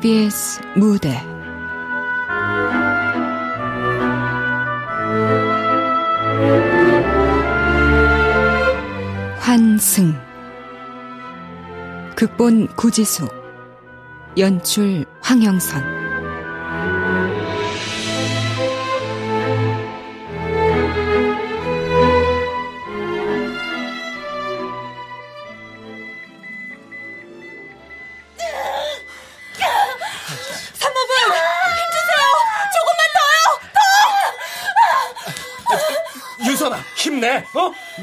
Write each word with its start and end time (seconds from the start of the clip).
KBS 0.00 0.60
무대. 0.76 1.10
환승. 9.38 10.14
극본 12.16 12.68
구지숙. 12.76 13.30
연출 14.38 15.04
황영선 15.20 15.99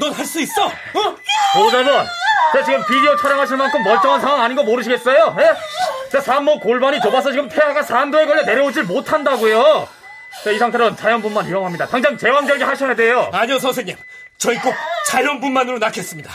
어? 0.08 0.10
넌할수 0.10 0.40
있어. 0.40 0.66
어? 0.66 1.16
보호자분, 1.54 2.06
자 2.52 2.64
지금 2.64 2.84
비디오 2.86 3.16
촬영하실 3.16 3.56
만큼 3.56 3.82
멀쩡한 3.82 4.20
상황 4.20 4.42
아닌 4.42 4.56
거 4.56 4.62
모르시겠어요? 4.62 5.36
예? 5.40 5.54
자 6.10 6.20
산모 6.20 6.60
골반이 6.60 7.00
좁아서 7.00 7.30
지금 7.30 7.48
태아가 7.48 7.82
산도에 7.82 8.26
걸려 8.26 8.42
내려오질 8.42 8.84
못한다고요. 8.84 9.88
자, 10.44 10.50
이 10.50 10.58
상태로는 10.58 10.96
자연분만 10.96 11.46
위험합니다. 11.46 11.86
당장 11.86 12.16
제왕절개 12.16 12.62
하셔야 12.64 12.94
돼요. 12.94 13.30
아니요 13.32 13.58
선생님. 13.58 13.96
저희 14.36 14.56
꼭 14.58 14.74
자연분만으로 15.08 15.78
낳겠습니다. 15.78 16.30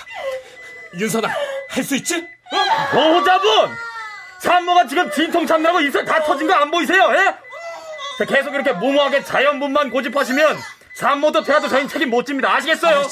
윤선아, 1.00 1.30
할 1.70 1.84
수 1.84 1.96
있지? 1.96 2.18
어? 2.18 2.92
보호자분! 2.92 3.70
산모가 4.40 4.88
지금 4.88 5.10
진통 5.12 5.48
참느라고 5.48 5.80
입술 5.82 6.04
다 6.06 6.22
터진 6.24 6.48
거 6.48 6.54
안 6.54 6.70
보이세요? 6.70 7.10
예? 7.14 7.34
자, 8.18 8.26
계속 8.26 8.54
이렇게 8.54 8.74
무모하게 8.74 9.24
자연분만 9.24 9.90
고집하시면 9.90 10.60
산모도 10.96 11.44
태아도 11.44 11.68
저희 11.70 11.88
책임 11.88 12.10
못 12.10 12.26
집니다. 12.26 12.54
아시겠어요? 12.54 13.00
아, 13.00 13.08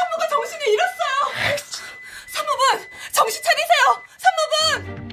산모가 0.00 0.28
정신을 0.28 0.68
잃었어요. 0.68 1.12
산모분, 2.28 2.62
정신 3.12 3.42
차리세요. 3.42 4.02
산모분. 4.18 5.10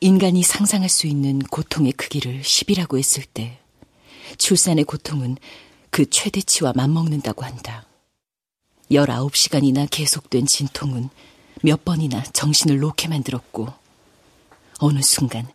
인간이 0.00 0.42
상상할 0.42 0.88
수 0.88 1.06
있는 1.08 1.40
고통의 1.40 1.92
크기를 1.92 2.42
10이라고 2.42 2.98
했을 2.98 3.24
때 3.24 3.58
출산의 4.38 4.84
고통은 4.84 5.36
그 5.90 6.08
최대치와 6.08 6.74
맞먹는다고 6.76 7.44
한다. 7.44 7.86
19시간이나 8.90 9.88
계속된 9.90 10.46
진통은 10.46 11.08
몇 11.62 11.84
번이나 11.84 12.22
정신을 12.22 12.78
놓게 12.78 13.08
만들었고 13.08 13.72
어느 14.78 15.00
순간 15.02 15.48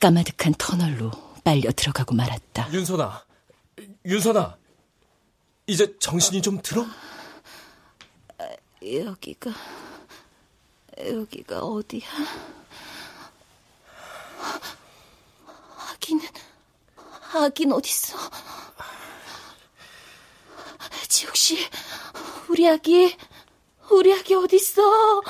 까마득한 0.00 0.54
터널로 0.58 1.10
빨려 1.44 1.70
들어가고 1.72 2.14
말았다. 2.14 2.72
윤선아, 2.72 3.24
윤선아, 4.04 4.56
이제 5.66 5.96
정신이 5.98 6.42
좀 6.42 6.60
들어? 6.62 6.84
여기가 8.82 9.50
여기가 10.98 11.60
어디야? 11.60 12.08
아기는 15.92 16.26
아기는 17.34 17.74
어딨어? 17.76 18.16
지옥 21.08 21.36
씨, 21.36 21.58
우리 22.48 22.68
아기 22.68 23.16
우리 23.90 24.12
아기 24.12 24.34
어딨어? 24.34 24.82
어, 24.82 25.22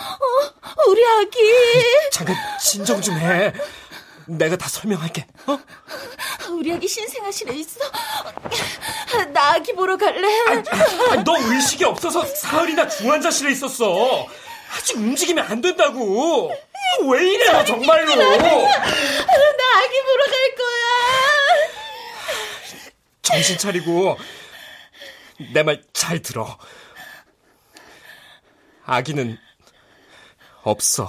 우리 0.89 1.03
아기. 1.07 1.39
잠깐 2.11 2.37
진정 2.59 3.01
좀 3.01 3.15
해. 3.17 3.53
내가 4.27 4.57
다 4.57 4.69
설명할게. 4.69 5.27
어? 5.47 5.59
우리 6.51 6.73
아기 6.73 6.89
신생아실에 6.89 7.55
있어. 7.57 7.81
나 9.33 9.53
아기 9.55 9.73
보러 9.73 9.97
갈래. 9.97 10.27
아, 11.11 11.23
너 11.25 11.37
의식이 11.39 11.85
없어서 11.85 12.25
사흘이나 12.25 12.89
중환자실에 12.89 13.53
있었어. 13.53 14.27
아직 14.77 14.97
움직이면 14.97 15.47
안 15.47 15.61
된다고. 15.61 16.51
왜 17.09 17.31
이래 17.33 17.53
너 17.53 17.65
정말로. 17.65 18.15
나 18.15 18.23
아기 18.43 20.03
보러 20.03 20.25
갈 20.25 20.55
거야. 20.57 20.87
정신 23.23 23.59
차리고 23.59 24.17
내 25.53 25.63
말 25.63 25.83
잘 25.93 26.21
들어. 26.23 26.59
아기는 28.85 29.37
없어. 30.63 31.09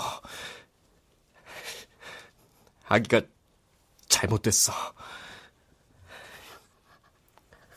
아기가 2.87 3.21
잘못됐어. 4.07 4.73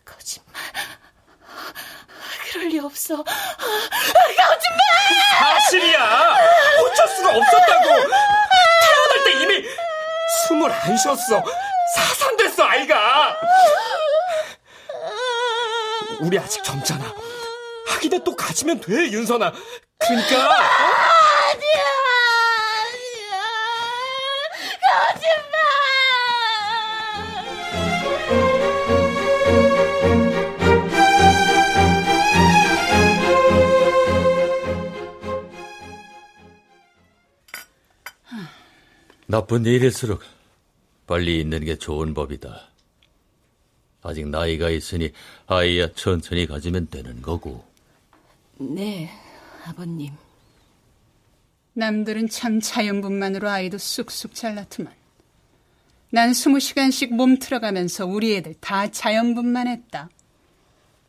거짓말. 0.04 0.54
그럴 2.52 2.68
리 2.68 2.78
없어. 2.78 3.16
거짓말! 3.24 4.78
사실이야! 5.38 6.36
어쩔 6.80 7.08
수가 7.08 7.36
없었다고! 7.36 7.84
태어날 7.84 9.24
때 9.24 9.32
이미 9.42 9.68
숨을 10.46 10.70
안 10.72 10.96
쉬었어. 10.96 11.42
사산됐어, 11.96 12.64
아이가! 12.64 13.36
우리 16.20 16.38
아직 16.38 16.62
젊잖아. 16.62 17.12
아기는 17.94 18.22
또 18.22 18.36
가지면 18.36 18.80
돼, 18.80 19.10
윤선아. 19.10 19.52
그러니까. 19.98 20.36
아니야. 20.36 21.99
나쁜 39.30 39.64
일일수록 39.64 40.22
빨리 41.06 41.38
있는 41.38 41.64
게 41.64 41.78
좋은 41.78 42.14
법이다. 42.14 42.68
아직 44.02 44.26
나이가 44.28 44.70
있으니 44.70 45.12
아이야 45.46 45.92
천천히 45.92 46.46
가지면 46.46 46.88
되는 46.88 47.22
거고. 47.22 47.64
네, 48.58 49.08
아버님. 49.64 50.12
남들은 51.74 52.28
참 52.28 52.58
자연분만으로 52.60 53.48
아이도 53.48 53.78
쑥쑥 53.78 54.34
잘났더만. 54.34 54.92
난 56.10 56.34
스무 56.34 56.58
시간씩 56.58 57.14
몸 57.14 57.38
틀어가면서 57.38 58.06
우리 58.06 58.34
애들 58.34 58.54
다 58.54 58.90
자연분만 58.90 59.68
했다. 59.68 60.08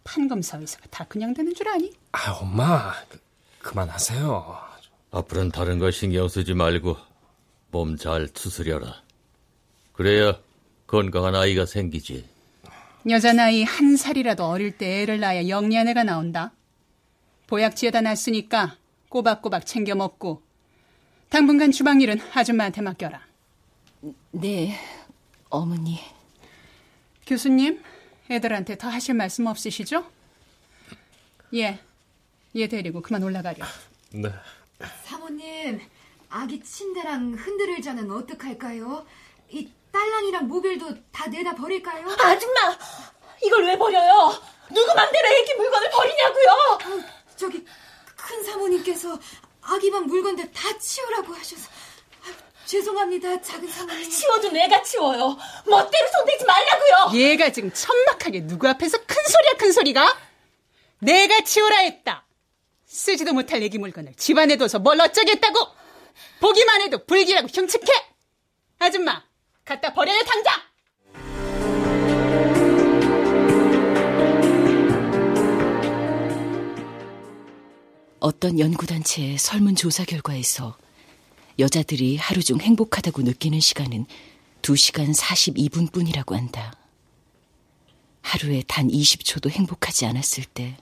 판검사 0.04 0.60
의사가 0.60 0.86
다 0.92 1.06
그냥 1.10 1.34
되는 1.34 1.56
줄 1.56 1.68
아니? 1.70 1.92
아, 2.12 2.34
엄마. 2.34 2.94
그, 3.10 3.20
그만하세요. 3.64 4.60
앞으로는 5.10 5.50
다른 5.50 5.80
걸 5.80 5.92
신경 5.92 6.28
쓰지 6.28 6.54
말고 6.54 7.11
몸 7.72 7.98
잘 7.98 8.30
추스려라. 8.34 9.02
그래야 9.94 10.38
건강한 10.88 11.36
아이가 11.36 11.66
생기지. 11.66 12.26
여자 13.10 13.34
나이 13.34 13.64
한 13.64 13.98
살이라도 13.98 14.46
어릴 14.46 14.78
때 14.78 15.02
애를 15.02 15.20
낳아야 15.20 15.48
영리한 15.48 15.88
애가 15.88 16.04
나온다. 16.04 16.52
보약지에다 17.48 18.02
놨으니까 18.02 18.78
꼬박꼬박 19.10 19.66
챙겨 19.66 19.96
먹고 19.96 20.42
당분간 21.30 21.72
주방일은 21.72 22.20
아줌마한테 22.34 22.82
맡겨라. 22.82 23.26
네, 24.32 24.78
어머니. 25.50 26.00
교수님, 27.26 27.82
애들한테 28.30 28.78
더 28.78 28.90
하실 28.90 29.16
말씀 29.16 29.46
없으시죠? 29.48 30.06
예, 31.54 31.80
얘 32.56 32.68
데리고 32.68 33.02
그만 33.02 33.24
올라가려. 33.24 33.64
네. 34.12 34.30
사모님, 35.04 35.80
아기 36.32 36.64
침대랑 36.64 37.34
흔들 37.38 37.70
의자는 37.72 38.10
어떡할까요? 38.10 39.06
이 39.50 39.70
딸랑이랑 39.92 40.48
모빌도 40.48 41.12
다 41.12 41.28
내다 41.28 41.54
버릴까요? 41.56 42.08
아줌마! 42.18 42.78
이걸 43.44 43.66
왜 43.66 43.78
버려요? 43.78 44.42
누구 44.74 44.94
맘대로 44.96 45.28
애기 45.28 45.54
물건을 45.56 45.90
버리냐고요? 45.90 46.50
어, 46.50 47.04
저기 47.36 47.66
큰 48.16 48.44
사모님께서 48.44 49.20
아기방 49.62 50.06
물건들 50.06 50.52
다 50.54 50.78
치우라고 50.78 51.34
하셔서 51.34 51.70
아, 52.24 52.34
죄송합니다, 52.66 53.42
작은 53.42 53.68
사모님. 53.68 54.10
치워도 54.10 54.52
내가 54.52 54.82
치워요. 54.84 55.38
멋대로 55.66 56.08
손대지 56.14 56.46
말라고요. 56.46 57.20
얘가 57.20 57.52
지금 57.52 57.74
천막하게 57.74 58.48
누구 58.48 58.70
앞에서 58.70 58.98
큰 59.00 59.16
소리야 59.28 59.54
큰 59.58 59.72
소리가? 59.74 60.18
내가 61.00 61.42
치우라 61.44 61.78
했다. 61.80 62.24
쓰지도 62.86 63.34
못할 63.34 63.62
애기 63.64 63.78
물건을 63.78 64.14
집안에 64.16 64.56
둬서 64.56 64.80
뭘 64.80 65.02
어쩌겠다고? 65.02 65.81
보기만 66.40 66.82
해도 66.82 67.06
불길하고 67.06 67.48
흉측해. 67.48 67.92
아줌마, 68.80 69.24
갖다 69.66 69.94
버려요 69.94 70.24
당장. 70.24 70.60
어떤 78.20 78.60
연구단체의 78.60 79.38
설문조사 79.38 80.06
결과에서 80.06 80.78
여자들이 81.60 82.18
하루 82.18 82.44
중 82.44 82.60
행복하다고 82.60 83.24
느끼는 83.24 83.60
시간은 83.60 84.06
2시간 84.62 85.16
42분 85.16 85.92
뿐이라고 85.92 86.36
한다. 86.36 86.74
하루에 88.22 88.64
단 88.68 88.88
20초도 88.88 89.50
행복하지 89.50 90.06
않았을 90.06 90.44
때 90.46 90.78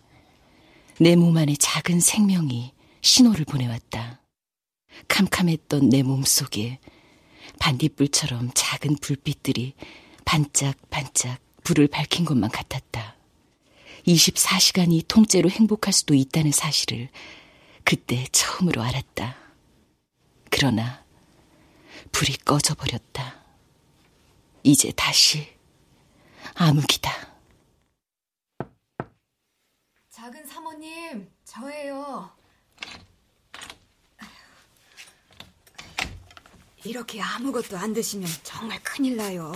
내 1.01 1.15
몸 1.15 1.37
안에 1.37 1.55
작은 1.57 2.01
생명이 2.01 2.73
신호를 3.01 3.45
보내왔다. 3.45 4.19
캄캄했던 5.07 5.89
내 5.89 6.01
몸 6.03 6.23
속에 6.23 6.79
반딧불처럼 7.59 8.51
작은 8.53 8.97
불빛들이 9.01 9.73
반짝반짝 10.25 11.41
불을 11.63 11.87
밝힌 11.87 12.25
것만 12.25 12.49
같았다. 12.51 13.15
24시간이 14.07 15.07
통째로 15.07 15.49
행복할 15.49 15.91
수도 15.93 16.13
있다는 16.13 16.51
사실을 16.51 17.09
그때 17.83 18.25
처음으로 18.31 18.81
알았다. 18.81 19.35
그러나 20.49 21.03
불이 22.11 22.37
꺼져버렸다. 22.37 23.43
이제 24.63 24.91
다시 24.95 25.47
암흑이다. 26.55 27.11
작은 30.09 30.45
사모님, 30.45 31.29
저예요. 31.45 32.31
이렇게 36.85 37.21
아무것도 37.21 37.77
안 37.77 37.93
드시면 37.93 38.27
정말 38.43 38.81
큰일 38.83 39.17
나요. 39.17 39.53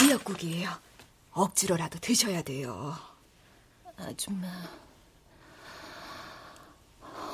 미역국이에요. 0.00 0.70
억지로라도 1.32 1.98
드셔야 1.98 2.42
돼요. 2.42 2.96
아줌마, 3.98 4.48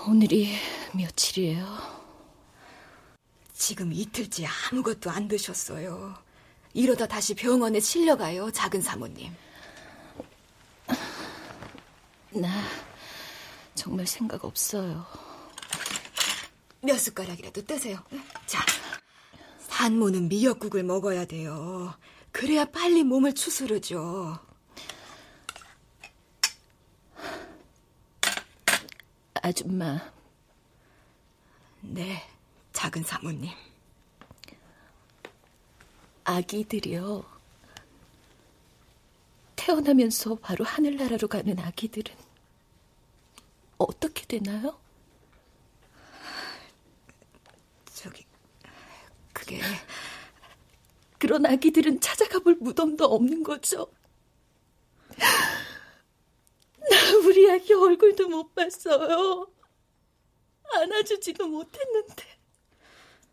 오늘이 0.06 0.56
며칠이에요? 0.92 2.02
지금 3.54 3.92
이틀째 3.92 4.46
아무것도 4.46 5.10
안 5.10 5.28
드셨어요. 5.28 6.16
이러다 6.74 7.06
다시 7.06 7.34
병원에 7.34 7.78
실려가요, 7.78 8.50
작은 8.50 8.80
사모님. 8.82 9.32
나 12.30 12.48
정말 13.74 14.06
생각 14.06 14.44
없어요. 14.44 15.06
몇 16.82 16.98
숟가락이라도 16.98 17.64
뜨세요. 17.64 17.98
자, 18.46 18.64
산모는 19.58 20.28
미역국을 20.28 20.82
먹어야 20.82 21.24
돼요. 21.24 21.94
그래야 22.32 22.64
빨리 22.64 23.04
몸을 23.04 23.34
추스르죠. 23.34 24.38
아줌마, 29.34 30.12
네, 31.80 32.22
작은 32.72 33.02
사모님. 33.02 33.50
아기들이요. 36.24 37.24
태어나면서 39.56 40.36
바로 40.36 40.64
하늘나라로 40.64 41.28
가는 41.28 41.58
아기들은 41.58 42.14
어떻게 43.78 44.24
되나요? 44.26 44.78
저기, 47.92 48.24
그게, 49.60 49.76
그런 51.18 51.46
아기들은 51.46 52.00
찾아가 52.00 52.38
볼 52.40 52.56
무덤도 52.60 53.04
없는 53.04 53.42
거죠. 53.42 53.90
나 56.90 57.16
우리 57.24 57.50
아기 57.50 57.72
얼굴도 57.74 58.28
못 58.28 58.54
봤어요. 58.54 59.48
안아주지도 60.74 61.46
못했는데. 61.48 62.24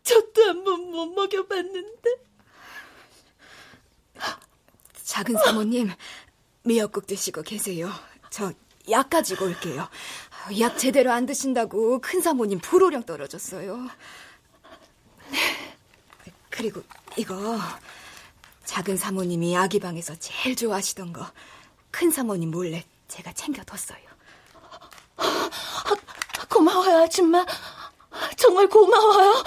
젖도 0.02 0.42
한 0.44 0.64
번 0.64 0.80
못 0.90 1.06
먹여봤는데. 1.14 2.10
작은 5.02 5.36
사모님, 5.44 5.90
미역국 6.64 7.06
드시고 7.06 7.42
계세요. 7.42 7.90
저 8.30 8.52
약 8.88 9.10
가지고 9.10 9.44
올게요. 9.46 9.88
약 10.58 10.78
제대로 10.78 11.12
안 11.12 11.26
드신다고 11.26 12.00
큰 12.00 12.20
사모님 12.20 12.58
불호령 12.60 13.04
떨어졌어요. 13.04 13.88
그리고 16.60 16.82
이거 17.16 17.58
작은 18.66 18.98
사모님이 18.98 19.56
아기 19.56 19.80
방에서 19.80 20.14
제일 20.16 20.54
좋아하시던 20.54 21.12
거 21.14 21.26
큰 21.90 22.10
사모님 22.10 22.50
몰래 22.50 22.84
제가 23.08 23.32
챙겨뒀어요. 23.32 23.98
고마워요, 26.48 27.02
아줌마. 27.02 27.44
정말 28.36 28.68
고마워요. 28.68 29.42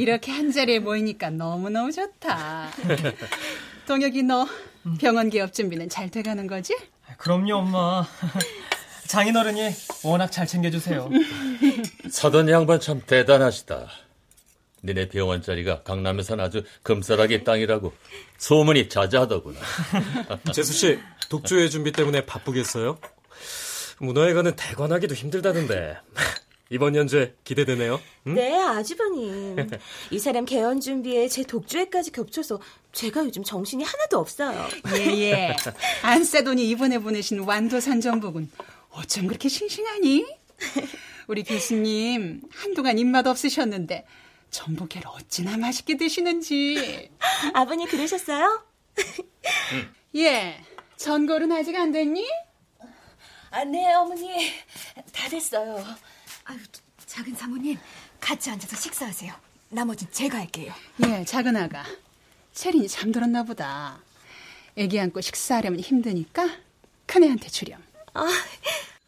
이렇게 0.00 0.32
한 0.32 0.50
자리에 0.50 0.78
모이니까 0.78 1.28
너무너무 1.28 1.92
좋다. 1.92 2.70
동혁이 3.86 4.22
너 4.22 4.48
병원 4.98 5.28
개업 5.28 5.52
준비는 5.52 5.90
잘 5.90 6.08
돼가는 6.08 6.46
거지? 6.46 6.74
그럼요, 7.18 7.56
엄마. 7.56 8.06
장인어른이 9.08 9.70
워낙 10.04 10.32
잘 10.32 10.46
챙겨주세요. 10.46 11.10
사돈 12.10 12.48
양반 12.48 12.80
참 12.80 13.02
대단하시다. 13.06 13.88
니네 14.84 15.10
병원 15.10 15.42
자리가 15.42 15.82
강남에선 15.82 16.40
아주 16.40 16.64
금싸라기 16.82 17.44
땅이라고 17.44 17.92
소문이 18.38 18.88
자자하더구나. 18.88 19.60
재수 20.54 20.72
씨, 20.72 20.98
독주회 21.28 21.68
준비 21.68 21.92
때문에 21.92 22.24
바쁘겠어요? 22.24 22.98
문화회관은 23.98 24.56
대관하기도 24.56 25.14
힘들다던데. 25.14 25.98
이번 26.70 26.94
연주회 26.94 27.34
기대되네요. 27.42 28.00
응? 28.28 28.34
네, 28.34 28.56
아주버님. 28.56 29.56
이 30.12 30.18
사람 30.20 30.44
개원 30.44 30.80
준비에 30.80 31.26
제 31.26 31.42
독주회까지 31.42 32.12
겹쳐서 32.12 32.60
제가 32.92 33.24
요즘 33.24 33.42
정신이 33.42 33.82
하나도 33.82 34.18
없어요. 34.18 34.68
예 34.96 35.06
예. 35.20 35.56
안세돈이 36.02 36.68
이번에 36.70 36.98
보내신 37.00 37.40
완도산 37.40 38.00
전복은 38.00 38.50
어쩜 38.90 39.26
그렇게 39.26 39.48
싱싱하니? 39.48 40.26
우리 41.26 41.42
교수님 41.42 42.42
한동안 42.52 42.98
입맛 42.98 43.26
없으셨는데 43.26 44.06
전복회를 44.50 45.08
어찌나 45.08 45.56
맛있게 45.56 45.96
드시는지. 45.96 47.10
아버님 47.52 47.88
그러셨어요? 47.88 48.64
예. 50.16 50.60
전골은 50.96 51.50
아직 51.50 51.74
안 51.76 51.90
됐니? 51.92 52.28
아, 53.52 53.64
네, 53.64 53.92
어머니. 53.94 54.50
다 55.12 55.28
됐어요. 55.28 55.84
아유, 56.50 56.58
작은 57.06 57.36
사모님, 57.36 57.78
같이 58.18 58.50
앉아서 58.50 58.74
식사하세요. 58.74 59.32
나머진 59.68 60.08
제가 60.10 60.38
할게요. 60.38 60.72
예, 61.06 61.24
작은 61.24 61.56
아가. 61.56 61.84
체린이 62.52 62.88
잠들었나 62.88 63.44
보다. 63.44 64.00
애기 64.74 64.98
안고 64.98 65.20
식사하려면 65.20 65.78
힘드니까 65.78 66.48
큰애한테 67.06 67.48
주렴. 67.50 67.80
아, 68.14 68.26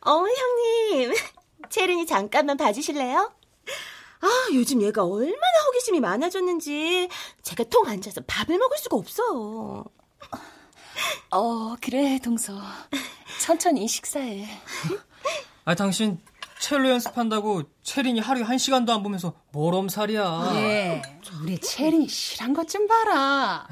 어머 0.02 0.28
형님. 0.28 1.14
채린이 1.68 2.06
잠깐만 2.06 2.56
봐주실래요? 2.56 3.32
아, 4.20 4.28
요즘 4.54 4.80
얘가 4.80 5.02
얼마나 5.02 5.64
호기심이 5.66 5.98
많아졌는지 5.98 7.08
제가 7.42 7.64
통 7.64 7.88
앉아서 7.88 8.20
밥을 8.24 8.56
먹을 8.56 8.78
수가 8.78 8.96
없어요. 8.96 9.84
어, 11.32 11.76
그래, 11.80 12.20
동서. 12.22 12.56
천천히 13.40 13.88
식사해. 13.88 14.46
아, 15.64 15.74
당신 15.74 16.20
첼로 16.62 16.90
연습한다고 16.90 17.64
체린이 17.82 18.20
하루에 18.20 18.44
한 18.44 18.56
시간도 18.56 18.92
안 18.92 19.02
보면서 19.02 19.34
뭘 19.50 19.74
엄살이야. 19.74 20.52
예, 20.54 21.02
우리 21.42 21.58
체린이 21.58 22.08
실한 22.08 22.54
것 22.54 22.68
좀 22.68 22.86
봐라. 22.86 23.66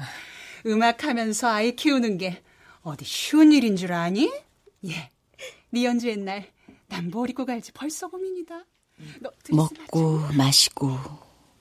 음악하면서 0.65 1.47
아이 1.47 1.75
키우는 1.75 2.17
게 2.17 2.43
어디 2.81 3.05
쉬운 3.05 3.53
일인 3.53 3.77
줄 3.77 3.93
아니? 3.93 4.29
예, 4.85 5.09
네 5.69 5.85
연주 5.85 6.09
옛날 6.09 6.51
난 6.89 7.09
뭘 7.09 7.29
입고 7.29 7.45
갈지 7.45 7.71
벌써 7.71 8.09
고민이다. 8.09 8.65
먹고 9.51 10.19
마시고 10.37 10.97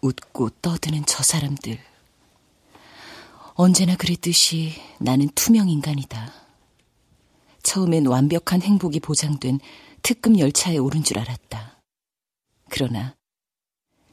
웃고 0.03 0.51
떠드는 0.61 1.05
저 1.07 1.23
사람들. 1.23 1.79
언제나 3.55 3.95
그랬듯이 3.95 4.73
나는 4.99 5.29
투명 5.37 5.69
인간이다. 5.69 6.33
처음엔 7.63 8.07
완벽한 8.07 8.63
행복이 8.63 8.99
보장된 8.99 9.61
특급 10.03 10.39
열차에 10.39 10.79
오른 10.79 11.03
줄 11.03 11.19
알았다. 11.19 11.83
그러나 12.69 13.17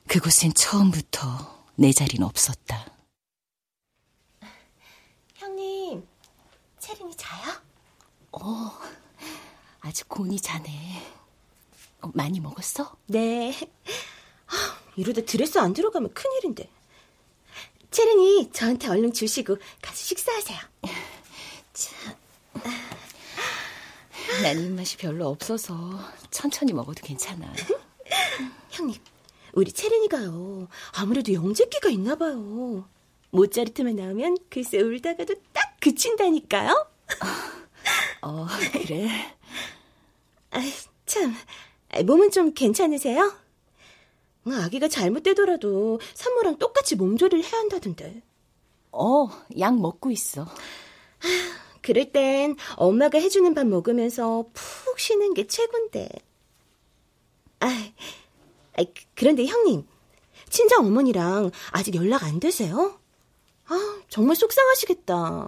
그곳엔 0.08 0.54
처음부터 0.54 1.66
내 1.76 1.92
자리는 1.92 2.26
없었다. 2.26 2.86
형님, 5.36 6.08
체린이 6.80 7.16
자요? 7.16 7.54
어, 8.32 8.72
아직 9.82 10.08
곤이 10.10 10.40
자네. 10.40 10.70
어, 12.02 12.12
많이 12.14 12.40
먹었어? 12.40 12.96
네. 13.08 13.54
아, 14.48 14.80
이러다 14.96 15.22
드레스 15.22 15.58
안 15.58 15.74
들어가면 15.74 16.14
큰일인데. 16.14 16.70
체린이 17.92 18.52
저한테 18.52 18.88
얼른 18.90 19.14
주시고 19.14 19.58
가서 19.82 19.96
식사하세요. 19.96 20.60
참. 21.74 22.17
난 24.44 24.60
입맛이 24.60 24.98
별로 24.98 25.28
없어서 25.28 26.00
천천히 26.32 26.74
먹어도 26.74 27.02
괜찮아. 27.04 27.52
형님, 28.70 29.00
우리 29.54 29.72
체린이가요. 29.72 30.68
아무래도 30.94 31.34
영재기가 31.34 31.90
있나 31.90 32.16
봐요. 32.16 32.88
모짜르트만 33.32 33.96
나오면 33.96 34.38
글쎄 34.50 34.80
울다가도 34.80 35.36
딱 35.54 35.78
그친다니까요. 35.80 36.88
어, 38.22 38.48
그래. 38.74 39.08
아, 40.52 40.60
참, 41.06 41.36
몸은 42.06 42.32
좀 42.32 42.54
괜찮으세요? 42.54 43.34
아기가 44.46 44.88
잘못되더라도 44.88 46.00
산모랑 46.14 46.58
똑같이 46.58 46.96
몸조리를 46.96 47.44
해야 47.44 47.60
한다던데. 47.60 48.22
어, 48.92 49.28
약 49.60 49.78
먹고 49.80 50.12
있어. 50.12 50.48
그럴 51.88 52.12
땐 52.12 52.58
엄마가 52.76 53.18
해주는 53.18 53.54
밥 53.54 53.66
먹으면서 53.66 54.50
푹 54.54 55.00
쉬는 55.00 55.34
게 55.34 55.48
최곤데. 55.48 56.10
아, 57.62 57.68
아, 58.78 58.84
그런데 59.16 59.46
형님, 59.46 59.88
친정 60.50 60.86
어머니랑 60.86 61.52
아직 61.72 61.96
연락 61.96 62.24
안 62.24 62.42
되세요? 62.42 63.00
아, 63.68 64.02
정말 64.10 64.36
속상하시겠다. 64.36 65.48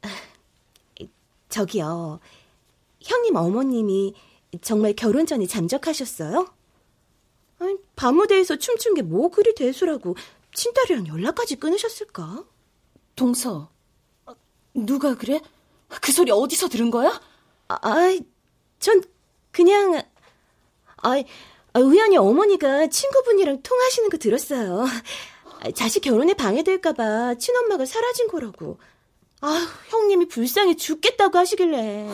아, 0.00 0.08
저기요, 1.50 2.20
형님 3.02 3.36
어머님이 3.36 4.14
정말 4.62 4.94
결혼 4.94 5.26
전에 5.26 5.46
잠적하셨어요? 5.46 6.48
아니, 7.58 7.76
밤무대에서 7.94 8.56
춤춘 8.56 8.94
게 8.94 9.02
뭐 9.02 9.28
그리 9.28 9.54
대수라고 9.54 10.16
친딸이랑 10.54 11.08
연락까지 11.08 11.56
끊으셨을까? 11.56 12.44
동서, 13.16 13.70
누가 14.74 15.14
그래? 15.14 15.40
그 16.00 16.12
소리 16.12 16.30
어디서 16.30 16.68
들은 16.68 16.90
거야? 16.90 17.20
아, 17.68 18.18
전 18.78 19.02
그냥, 19.52 20.02
아, 21.02 21.14
우연히 21.78 22.16
어머니가 22.16 22.88
친구분이랑 22.88 23.62
통화하시는 23.62 24.08
거 24.10 24.16
들었어요. 24.16 24.84
자식 25.74 26.00
결혼에 26.00 26.34
방해될까봐 26.34 27.34
친엄마가 27.36 27.86
사라진 27.86 28.28
거라고. 28.28 28.78
아, 29.40 29.68
형님이 29.88 30.28
불쌍해 30.28 30.76
죽겠다고 30.76 31.38
하시길래. 31.38 32.08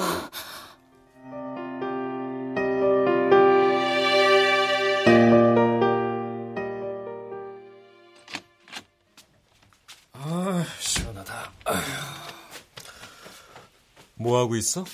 뭐 14.20 14.38
하고 14.38 14.54
있어? 14.54 14.84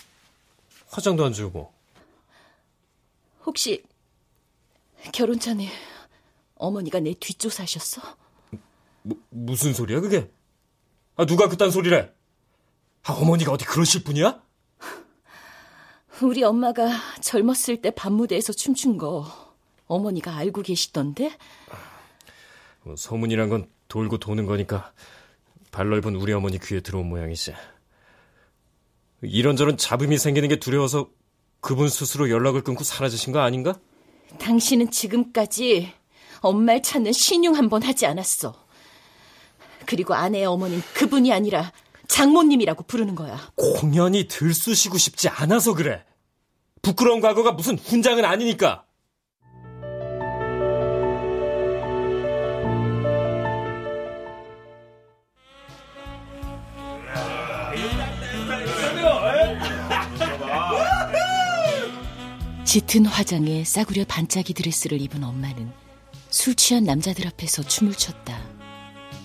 화장도 0.88 1.25
안 1.25 1.33
지우고. 1.33 1.73
혹시 3.45 3.83
결혼 5.12 5.40
전에 5.40 5.68
어머니가 6.54 7.00
내 7.00 7.12
뒷조사하셨어? 7.12 8.02
뭐, 9.02 9.18
무슨 9.30 9.75
소리야 9.75 10.00
그게? 10.00 10.30
아 11.16 11.26
누가 11.26 11.49
그딴 11.49 11.73
소리래? 11.73 12.12
아 13.02 13.12
어머니가 13.14 13.50
어디 13.50 13.64
그러실 13.64 14.04
분이야? 14.04 14.40
우리 16.23 16.45
엄마가 16.45 16.88
젊었을 17.21 17.83
때 17.83 17.90
밤무대에서 17.90 18.52
춤춘 18.52 18.97
거 18.97 19.26
어머니가 19.88 20.37
알고 20.37 20.62
계시던데? 20.62 21.37
뭐, 22.85 22.95
소문이란 22.95 23.49
건 23.49 23.68
돌고 23.88 24.18
도는 24.18 24.47
거니까 24.47 24.92
발 25.73 25.88
넓은 25.88 26.14
우리 26.14 26.33
어머니 26.33 26.61
귀에 26.61 26.80
들어온 26.80 27.09
모양이지. 27.09 27.54
이런저런 29.23 29.77
잡음이 29.77 30.19
생기는 30.19 30.49
게 30.49 30.57
두려워서 30.57 31.09
그분 31.61 31.89
스스로 31.89 32.31
연락을 32.31 32.63
끊고 32.63 32.85
사라지신 32.85 33.33
거 33.33 33.41
아닌가? 33.41 33.79
당신은 34.39 34.91
지금까지 34.91 35.93
엄마를 36.41 36.83
찾는 36.83 37.13
신용 37.13 37.57
한 37.57 37.69
번 37.69 37.83
하지 37.83 38.07
않았어. 38.07 38.55
그리고 39.87 40.15
아내의 40.15 40.47
어머니는 40.47 40.83
그분이 40.95 41.33
아니라 41.33 41.73
장모님이라고 42.09 42.85
부르는 42.85 43.15
거야. 43.15 43.53
공연히 43.57 44.29
들쑤시고 44.29 44.99
싶지 44.99 45.29
않아서 45.29 45.75
그래. 45.75 46.05
부끄러운 46.83 47.21
과거가 47.21 47.53
무슨 47.53 47.79
훈장은 47.79 48.25
아니니까. 48.25 48.85
짙은 62.67 63.07
화장에 63.07 63.63
싸구려 63.63 64.05
반짝이 64.07 64.53
드레스를 64.53 65.01
입은 65.01 65.23
엄마는 65.23 65.73
술 66.31 66.57
취한 66.57 66.83
남자들 66.83 67.25
앞에서 67.29 67.63
춤을 67.63 67.95
췄다. 67.95 68.43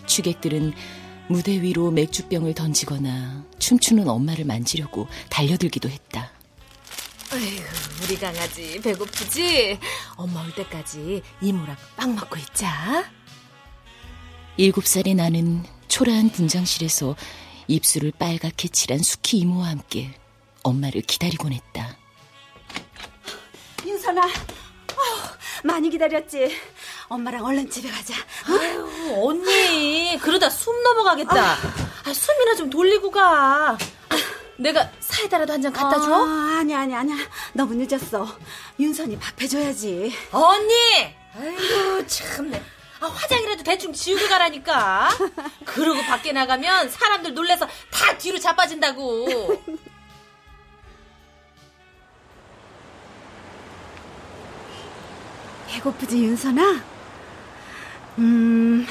취객들은 0.06 0.74
무대 1.28 1.60
위로 1.60 1.90
맥주병을 1.90 2.54
던지거나 2.54 3.44
춤추는 3.58 4.08
엄마를 4.08 4.46
만지려고 4.46 5.08
달려들기도 5.30 5.90
했다. 5.90 6.32
아휴, 7.32 8.04
우리 8.04 8.16
강아지 8.20 8.80
배고프지? 8.80 9.80
엄마 10.18 10.44
올 10.44 10.54
때까지 10.54 11.24
이모랑 11.42 11.76
빵 11.96 12.14
먹고 12.14 12.38
있자. 12.38 13.10
일곱 14.56 14.86
살의 14.86 15.16
나는 15.16 15.64
초라한 15.88 16.30
분장실에서 16.30 17.16
입술을 17.68 18.12
빨갛게 18.20 18.68
칠한 18.68 19.00
수키 19.00 19.40
이모와 19.40 19.70
함께 19.70 20.14
엄마를 20.62 21.02
기다리곤 21.02 21.54
했다. 21.54 21.98
윤선아, 23.86 24.22
어, 24.26 25.02
많이 25.64 25.90
기다렸지. 25.90 26.56
엄마랑 27.08 27.44
얼른 27.46 27.70
집에 27.70 27.90
가자. 27.90 28.14
아유, 28.48 28.88
언니, 29.26 30.18
그러다 30.22 30.50
숨 30.50 30.82
넘어가겠다. 30.84 31.54
아, 32.06 32.14
숨이나 32.14 32.56
좀 32.56 32.70
돌리고 32.70 33.10
가. 33.12 33.72
아, 33.72 33.78
내가 34.58 34.90
사이다라도 35.00 35.54
한 35.54 35.62
잔 35.62 35.74
갖다 35.74 36.00
줘? 36.00 36.14
아, 36.14 36.58
아니야, 36.60 36.82
아니야, 36.82 37.00
아니야. 37.00 37.16
너무 37.54 37.74
늦었어. 37.76 38.28
윤선이 38.80 39.18
밥 39.20 39.42
해줘야지. 39.42 40.14
언니! 40.32 41.16
아이고, 41.36 42.06
참네. 42.08 42.62
아, 43.00 43.08
화장이라도 43.08 43.64
대충 43.64 43.92
지우고 43.94 44.28
가라니까. 44.28 45.10
그러고 45.66 46.02
밖에 46.04 46.32
나가면 46.32 46.90
사람들 46.92 47.34
놀래서 47.34 47.68
다 47.90 48.16
뒤로 48.18 48.38
자빠진다고. 48.40 49.64
배고프지, 55.72 56.22
윤선아? 56.26 56.84
음, 58.20 58.86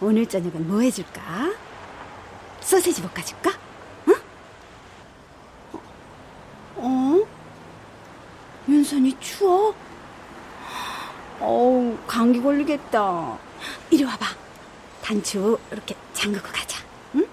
오늘 0.00 0.26
저녁은 0.26 0.66
뭐 0.66 0.80
해줄까? 0.80 1.54
소세지 2.60 3.00
볶아줄까? 3.00 3.52
응? 4.08 4.14
어? 6.74 7.26
윤선이 8.68 9.16
추워? 9.20 9.72
어우, 11.38 11.96
감기 12.08 12.42
걸리겠다. 12.42 13.38
이리 13.90 14.02
와봐. 14.02 14.26
단추 15.02 15.56
이렇게 15.70 15.94
잠그고 16.12 16.48
가자. 16.48 16.82
응? 17.14 17.24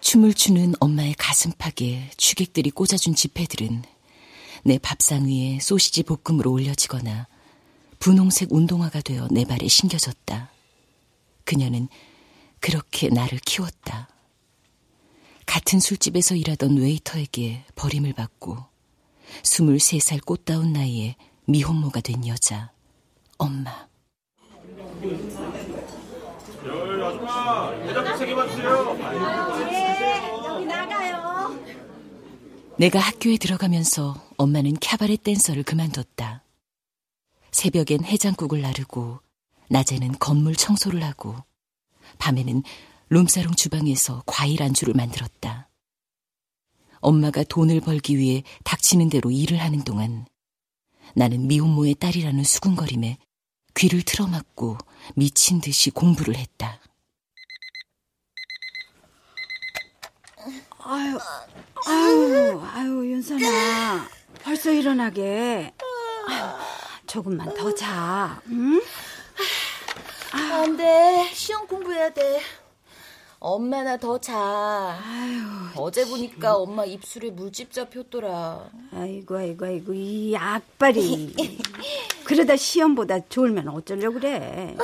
춤을 0.00 0.34
추는 0.34 0.74
엄마의 0.80 1.14
가슴팍에 1.14 2.10
취객들이 2.16 2.70
꽂아준 2.72 3.14
지폐들은 3.14 3.84
내 4.68 4.76
밥상 4.76 5.26
위에 5.26 5.58
소시지 5.60 6.02
볶음으로 6.02 6.52
올려지거나 6.52 7.26
분홍색 8.00 8.52
운동화가 8.52 9.00
되어 9.00 9.26
내 9.30 9.46
발에 9.46 9.66
신겨졌다. 9.66 10.50
그녀는 11.44 11.88
그렇게 12.60 13.08
나를 13.08 13.38
키웠다. 13.38 14.10
같은 15.46 15.80
술집에서 15.80 16.34
일하던 16.34 16.76
웨이터에게 16.76 17.64
버림을 17.76 18.12
받고 18.12 18.58
23살 19.42 20.22
꽃다운 20.26 20.74
나이에 20.74 21.16
미혼모가 21.46 22.02
된 22.02 22.26
여자, 22.26 22.70
엄마. 23.38 23.88
내가 32.78 33.00
학교에 33.00 33.38
들어가면서 33.38 34.14
엄마는 34.36 34.74
캬바레 34.74 35.20
댄서를 35.24 35.64
그만뒀다. 35.64 36.44
새벽엔 37.50 38.04
해장국을 38.04 38.60
나르고 38.60 39.18
낮에는 39.68 40.12
건물 40.20 40.54
청소를 40.54 41.02
하고 41.02 41.34
밤에는 42.18 42.62
룸사롱 43.08 43.56
주방에서 43.56 44.22
과일 44.26 44.62
안주를 44.62 44.94
만들었다. 44.94 45.68
엄마가 47.00 47.42
돈을 47.42 47.80
벌기 47.80 48.16
위해 48.16 48.44
닥치는 48.62 49.08
대로 49.08 49.32
일을 49.32 49.60
하는 49.60 49.82
동안 49.82 50.24
나는 51.16 51.48
미혼모의 51.48 51.96
딸이라는 51.96 52.44
수군거림에 52.44 53.18
귀를 53.74 54.02
틀어막고 54.02 54.78
미친 55.16 55.60
듯이 55.60 55.90
공부를 55.90 56.36
했다. 56.36 56.80
아유, 60.90 61.18
아유, 61.86 62.62
아유, 62.72 63.10
윤선아. 63.10 64.08
벌써 64.42 64.70
일어나게. 64.70 65.74
아유, 66.26 66.44
조금만 67.06 67.54
더 67.54 67.74
자, 67.74 68.40
응? 68.48 68.80
안 70.32 70.76
돼. 70.78 71.28
시험 71.34 71.66
공부해야 71.66 72.08
돼. 72.08 72.40
엄마나 73.38 73.98
더 73.98 74.18
자. 74.18 74.34
아유, 74.34 75.42
어제 75.76 76.06
보니까 76.06 76.54
엄마 76.56 76.86
입술에 76.86 77.32
물집 77.32 77.70
잡혔더라. 77.70 78.70
아이고, 78.94 79.36
아이고, 79.36 79.66
아이고, 79.66 79.92
이 79.92 80.34
악발이. 80.38 81.36
그러다 82.24 82.56
시험보다 82.56 83.28
졸면 83.28 83.68
어쩌려고 83.68 84.14
그래. 84.20 84.74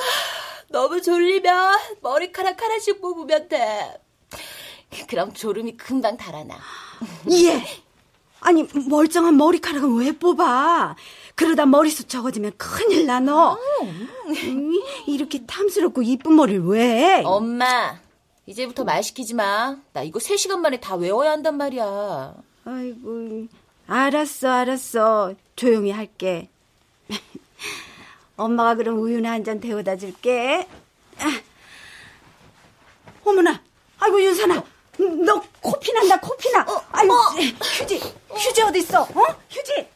너무 0.68 1.00
졸리면 1.00 1.78
머리카락 2.02 2.60
하나씩 2.60 3.00
뽑으면 3.00 3.48
돼. 3.48 3.98
그럼 5.08 5.32
졸음이 5.32 5.76
금방 5.76 6.16
달아나. 6.16 6.56
예. 7.32 7.64
아니, 8.40 8.66
멀쩡한 8.88 9.36
머리카락은 9.36 9.94
왜 9.96 10.12
뽑아? 10.12 10.96
그러다 11.34 11.66
머리숱 11.66 12.08
적어지면 12.08 12.52
큰일 12.56 13.06
나, 13.06 13.18
너. 13.20 13.58
음, 13.82 14.72
이렇게 15.06 15.44
탐스럽고 15.46 16.02
이쁜 16.02 16.34
머리를 16.36 16.62
왜 16.66 16.80
해? 17.18 17.22
엄마, 17.24 17.98
이제부터 18.46 18.84
말 18.84 19.02
시키지 19.02 19.34
마. 19.34 19.76
나 19.92 20.02
이거 20.02 20.18
3시간 20.18 20.58
만에 20.58 20.78
다 20.78 20.94
외워야 20.94 21.32
한단 21.32 21.56
말이야. 21.56 22.34
아이고, 22.66 23.46
알았어, 23.86 24.48
알았어. 24.50 25.34
조용히 25.56 25.90
할게. 25.90 26.48
엄마가 28.36 28.74
그럼 28.76 28.98
우유나 29.00 29.30
한 29.32 29.44
잔 29.44 29.58
데워다 29.60 29.96
줄게. 29.96 30.68
아. 31.18 31.40
어머나, 33.24 33.62
아이고, 33.98 34.22
윤선아. 34.22 34.62
너 35.24 35.42
코피 35.60 35.92
난다, 35.92 36.18
코피 36.20 36.50
나. 36.52 36.66
아유, 36.92 37.08
휴지, 37.78 38.00
휴지 38.30 38.62
어디 38.62 38.78
있어? 38.80 39.02
어? 39.02 39.22
휴지. 39.50 39.88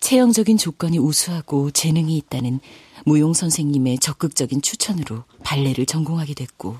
체형적인 0.00 0.56
조건이 0.56 0.98
우수하고 0.98 1.70
재능이 1.70 2.16
있다는 2.16 2.60
무용 3.04 3.32
선생님의 3.32 3.98
적극적인 3.98 4.62
추천으로 4.62 5.24
발레를 5.42 5.86
전공하게 5.86 6.34
됐고 6.34 6.76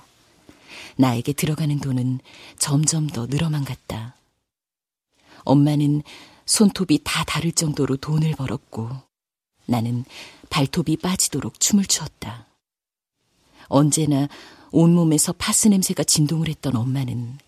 나에게 0.97 1.33
들어가는 1.33 1.79
돈은 1.81 2.21
점점 2.59 3.07
더 3.07 3.27
늘어만 3.27 3.65
갔다. 3.65 4.17
엄마는 5.45 6.03
손톱이 6.47 7.01
다 7.05 7.25
다를 7.25 7.53
정도로 7.53 7.97
돈을 7.97 8.33
벌었고 8.33 8.91
나는 9.67 10.05
발톱이 10.51 10.97
빠지도록 10.99 11.61
춤을 11.61 11.87
추었다. 11.87 12.47
언제나 13.69 14.29
온몸에서 14.77 15.33
파스 15.33 15.69
냄새가 15.69 16.05
진동을 16.05 16.49
했던 16.49 16.77
엄마는 16.77 17.39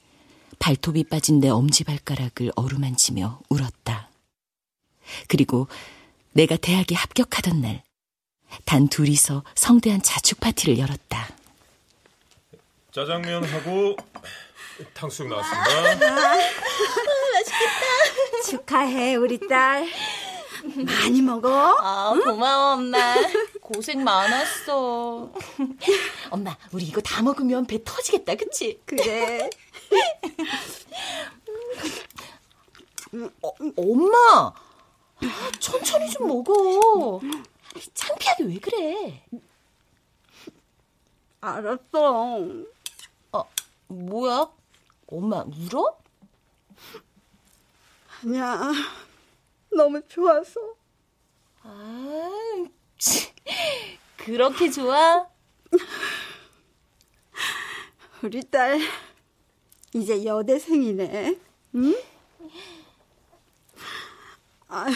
발톱이 0.58 1.04
빠진 1.04 1.40
내 1.40 1.50
엄지발가락을 1.50 2.52
어루만지며 2.56 3.40
울었다. 3.50 4.08
그리고 5.28 5.68
내가 6.32 6.56
대학에 6.56 6.94
합격하던 6.94 7.60
날, 7.60 7.82
단 8.64 8.88
둘이서 8.88 9.44
성대한 9.54 10.00
자축 10.00 10.40
파티를 10.40 10.78
열었다. 10.78 11.28
짜장면하고 12.92 13.96
탕수육 14.94 15.28
나왔습니다. 15.28 16.36
축하해, 18.48 19.16
우리 19.16 19.38
딸. 19.48 19.86
많이 20.64 21.22
먹어. 21.22 21.76
아, 21.80 22.12
고마워, 22.24 22.74
엄마. 22.74 23.14
고생 23.60 24.02
많았어. 24.02 25.32
엄마, 26.30 26.56
우리 26.72 26.84
이거 26.84 27.00
다 27.00 27.22
먹으면 27.22 27.66
배 27.66 27.82
터지겠다, 27.84 28.34
그치? 28.34 28.80
그래. 28.84 29.48
어, 33.42 33.52
엄마! 33.76 34.52
아, 35.20 35.50
천천히 35.58 36.10
좀 36.10 36.28
먹어. 36.28 37.20
창피하게 37.94 38.44
왜 38.44 38.58
그래? 38.58 39.24
알았어. 41.40 42.38
어, 43.32 43.44
뭐야? 43.88 44.48
엄마, 45.06 45.44
울어? 45.44 45.98
아니야. 48.24 48.72
너무 49.70 50.02
좋아서. 50.08 50.60
아, 51.62 52.30
그렇게 54.16 54.70
좋아? 54.70 55.28
우리 58.22 58.42
딸, 58.50 58.78
이제 59.94 60.24
여대생이네. 60.24 61.38
응? 61.76 61.94
아휴, 64.68 64.94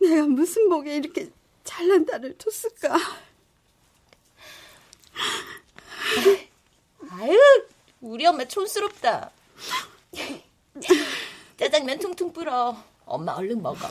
내가 0.00 0.26
무슨 0.26 0.68
복에 0.68 0.96
이렇게 0.96 1.30
잘난 1.64 2.04
딸을 2.04 2.36
줬을까? 2.38 2.96
아유, 7.10 7.38
우리 8.00 8.26
엄마 8.26 8.44
촌스럽다. 8.44 9.30
짜장면 11.60 11.98
퉁퉁 11.98 12.32
불어. 12.32 12.74
엄마 13.04 13.32
얼른 13.32 13.60
먹어. 13.60 13.86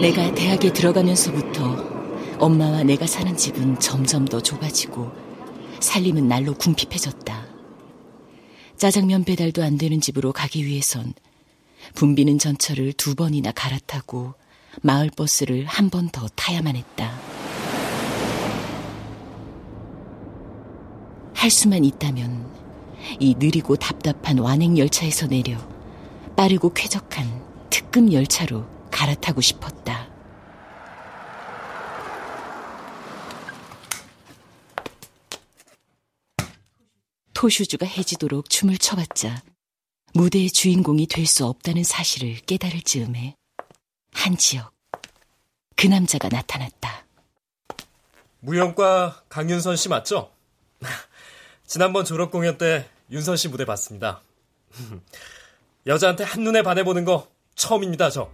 내가 0.00 0.34
대학에 0.34 0.72
들어가면서부터 0.72 2.38
엄마와 2.38 2.84
내가 2.84 3.06
사는 3.06 3.36
집은 3.36 3.78
점점 3.78 4.24
더 4.24 4.40
좁아지고 4.40 5.12
살림은 5.80 6.26
날로 6.26 6.54
궁핍해졌다. 6.54 7.46
짜장면 8.78 9.24
배달도 9.24 9.62
안 9.62 9.76
되는 9.76 10.00
집으로 10.00 10.32
가기 10.32 10.64
위해선 10.64 11.12
붐비는 11.94 12.38
전철을 12.38 12.92
두 12.94 13.14
번이나 13.14 13.52
갈아타고 13.52 14.34
마을버스를 14.82 15.64
한 15.66 15.88
번 15.90 16.08
더 16.10 16.26
타야만 16.28 16.76
했다. 16.76 17.18
할 21.34 21.50
수만 21.50 21.84
있다면 21.84 22.46
이 23.20 23.34
느리고 23.38 23.76
답답한 23.76 24.38
완행 24.38 24.76
열차에서 24.76 25.26
내려 25.28 25.56
빠르고 26.36 26.72
쾌적한 26.74 27.42
특급 27.70 28.12
열차로 28.12 28.66
갈아타고 28.90 29.40
싶었다. 29.40 30.08
토슈즈가 37.34 37.86
해지도록 37.86 38.48
춤을 38.48 38.78
춰봤자 38.78 39.42
무대의 40.16 40.50
주인공이 40.50 41.06
될 41.08 41.26
수 41.26 41.44
없다는 41.44 41.84
사실을 41.84 42.36
깨달을 42.46 42.80
즈음에 42.80 43.34
한지혁, 44.14 44.72
그 45.76 45.86
남자가 45.88 46.28
나타났다. 46.30 47.04
무용과 48.40 49.24
강윤선 49.28 49.76
씨 49.76 49.90
맞죠? 49.90 50.30
지난번 51.66 52.06
졸업 52.06 52.30
공연 52.30 52.56
때 52.56 52.88
윤선 53.10 53.36
씨 53.36 53.48
무대 53.48 53.66
봤습니다. 53.66 54.22
여자한테 55.86 56.24
한눈에 56.24 56.62
반해보는 56.62 57.04
거 57.04 57.28
처음입니다, 57.54 58.08
저. 58.08 58.30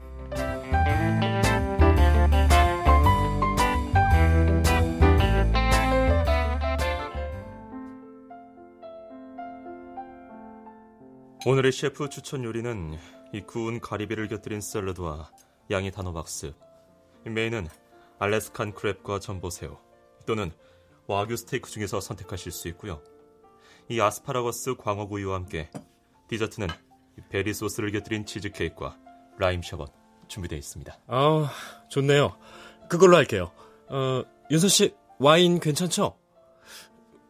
오늘의 11.44 11.72
셰프 11.72 12.08
추천 12.08 12.44
요리는 12.44 12.96
이 13.32 13.40
구운 13.40 13.80
가리비를 13.80 14.28
곁들인 14.28 14.60
샐러드와 14.60 15.32
양이 15.72 15.90
단호박 15.90 16.27
수프. 16.27 16.54
메인은 17.24 17.66
Alaskan 18.20 18.74
crab과 18.74 19.20
점보새우 19.20 19.76
또는 20.24 20.52
와규 21.08 21.36
스테이크 21.36 21.68
중에서 21.68 22.00
선택하실 22.00 22.52
수 22.52 22.68
있고요. 22.68 23.02
이 23.88 24.00
아스파라거스 24.00 24.76
광어구이와 24.76 25.34
함께 25.34 25.68
디저트는 26.28 26.68
베리 27.28 27.52
소스를 27.54 27.90
곁들인 27.90 28.24
치즈케이크와 28.24 28.96
라임 29.36 29.62
셔벗 29.62 29.92
준비되어 30.28 30.56
있습니다. 30.56 30.96
아, 31.08 31.50
좋네요. 31.90 32.38
그걸로 32.88 33.16
할게요. 33.16 33.50
어, 33.88 34.22
윤선 34.48 34.70
씨 34.70 34.94
와인 35.18 35.58
괜찮죠? 35.58 36.16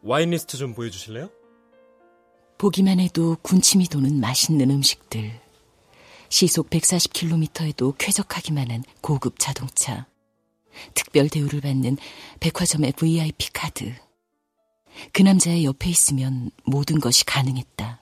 와인 0.03 0.29
리스트 0.29 0.55
좀 0.57 0.75
보여주실래요? 0.75 1.29
보기만 2.63 3.01
해도 3.01 3.35
군침이 3.41 3.89
도는 3.89 4.21
맛있는 4.21 4.71
음식들. 4.71 5.37
시속 6.29 6.69
140km에도 6.69 7.93
쾌적하기만 7.97 8.71
한 8.71 8.85
고급 9.01 9.37
자동차. 9.37 10.07
특별 10.93 11.27
대우를 11.27 11.59
받는 11.59 11.97
백화점의 12.39 12.93
VIP 12.93 13.51
카드. 13.51 13.93
그 15.11 15.23
남자의 15.23 15.65
옆에 15.65 15.89
있으면 15.89 16.51
모든 16.63 17.01
것이 17.01 17.25
가능했다. 17.25 18.01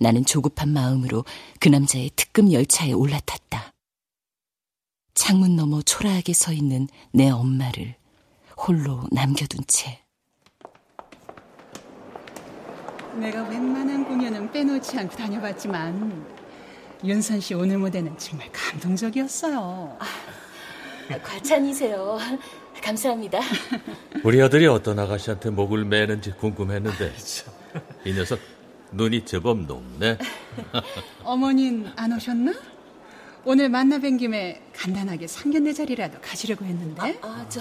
나는 0.00 0.24
조급한 0.24 0.70
마음으로 0.70 1.24
그 1.60 1.68
남자의 1.68 2.10
특급 2.16 2.50
열차에 2.50 2.90
올라탔다. 2.90 3.72
창문 5.14 5.54
너머 5.54 5.80
초라하게 5.82 6.32
서 6.32 6.52
있는 6.52 6.88
내 7.12 7.30
엄마를 7.30 7.94
홀로 8.56 9.04
남겨둔 9.12 9.60
채. 9.68 10.07
내가 13.18 13.42
웬만한 13.42 14.04
공연은 14.04 14.52
빼놓지 14.52 14.96
않고 14.96 15.16
다녀봤지만 15.16 16.24
윤선 17.04 17.40
씨 17.40 17.54
오늘 17.54 17.78
무대는 17.78 18.16
정말 18.16 18.48
감동적이었어요. 18.52 19.98
아, 19.98 21.18
과찬이세요. 21.22 22.18
감사합니다. 22.82 23.40
우리 24.22 24.40
아들이 24.40 24.66
어떤 24.66 24.98
아가씨한테 24.98 25.50
목을 25.50 25.84
매는지 25.84 26.30
궁금했는데 26.30 27.12
이 28.04 28.12
녀석 28.12 28.38
눈이 28.92 29.24
제법 29.24 29.58
높네. 29.66 30.18
어머닌 31.24 31.90
안 31.96 32.12
오셨나? 32.12 32.54
오늘 33.44 33.68
만나 33.68 33.98
뵌 33.98 34.16
김에 34.16 34.62
간단하게 34.74 35.26
상견례 35.26 35.72
자리라도 35.72 36.18
가지려고 36.20 36.64
했는데. 36.64 37.18
아, 37.22 37.44
저 37.48 37.60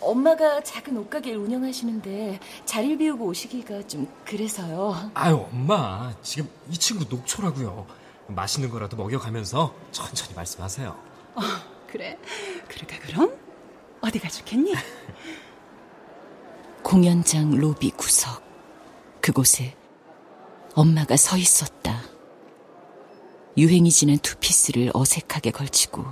엄마가 0.00 0.62
작은 0.62 0.96
옷가게를 0.96 1.38
운영하시는데 1.38 2.40
자리를 2.64 2.98
비우고 2.98 3.26
오시기가 3.26 3.86
좀 3.86 4.08
그래서요. 4.24 5.10
아유, 5.14 5.46
엄마. 5.50 6.12
지금 6.22 6.48
이 6.70 6.76
친구 6.76 7.04
녹초라고요. 7.08 7.86
맛있는 8.28 8.70
거라도 8.70 8.96
먹여가면서 8.96 9.74
천천히 9.92 10.34
말씀하세요. 10.34 10.96
어, 11.34 11.40
그래. 11.86 12.18
그럴까 12.68 12.98
그럼? 13.06 13.36
어디가 14.00 14.28
좋겠니? 14.28 14.74
공연장 16.82 17.56
로비 17.56 17.90
구석. 17.92 18.42
그곳에 19.20 19.76
엄마가 20.74 21.16
서 21.16 21.36
있었다. 21.36 22.02
유행이 23.56 23.90
지난 23.90 24.18
투피스를 24.18 24.90
어색하게 24.92 25.50
걸치고 25.50 26.04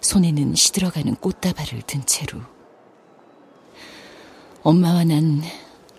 손에는 0.00 0.54
시들어가는 0.54 1.14
꽃다발을 1.16 1.82
든 1.82 2.04
채로 2.04 2.40
엄마와 4.62 5.04
난 5.04 5.42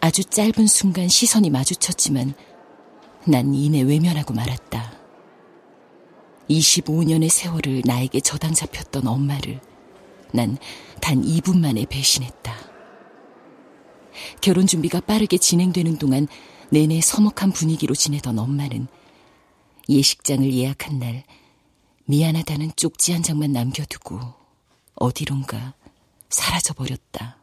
아주 0.01 0.23
짧은 0.23 0.67
순간 0.67 1.07
시선이 1.07 1.49
마주쳤지만 1.49 2.33
난 3.25 3.53
이내 3.53 3.81
외면하고 3.81 4.33
말았다. 4.33 4.93
25년의 6.49 7.29
세월을 7.29 7.83
나에게 7.85 8.21
저당 8.21 8.53
잡혔던 8.53 9.07
엄마를 9.07 9.59
난 10.33 10.57
단 10.99 11.23
2분 11.23 11.59
만에 11.59 11.85
배신했다. 11.85 12.53
결혼 14.41 14.67
준비가 14.67 14.99
빠르게 14.99 15.37
진행되는 15.37 15.97
동안 15.97 16.27
내내 16.69 17.01
서먹한 17.01 17.51
분위기로 17.51 17.95
지내던 17.95 18.37
엄마는 18.37 18.87
예식장을 19.87 20.53
예약한 20.53 20.99
날 20.99 21.23
미안하다는 22.05 22.73
쪽지 22.75 23.13
한 23.13 23.23
장만 23.23 23.53
남겨두고 23.53 24.19
어디론가 24.95 25.73
사라져버렸다. 26.29 27.37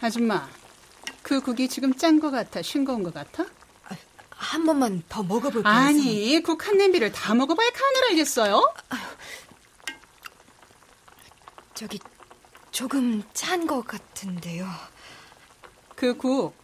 아줌마, 0.00 0.48
그 1.22 1.40
국이 1.40 1.68
지금 1.68 1.94
짠거 1.94 2.30
같아? 2.30 2.62
싱거운 2.62 3.02
거 3.02 3.10
같아? 3.10 3.44
한 4.30 4.64
번만 4.64 5.02
더 5.08 5.22
먹어볼게요. 5.22 5.70
아니, 5.70 6.40
국 6.42 6.66
한 6.66 6.78
냄비를 6.78 7.12
다 7.12 7.34
먹어봐야 7.34 7.68
간을 7.70 8.04
알겠어요? 8.10 8.72
저기 11.74 11.98
조금 12.70 13.22
짠것 13.34 13.86
같은데요. 13.86 14.66
그 15.96 16.16
국 16.16 16.54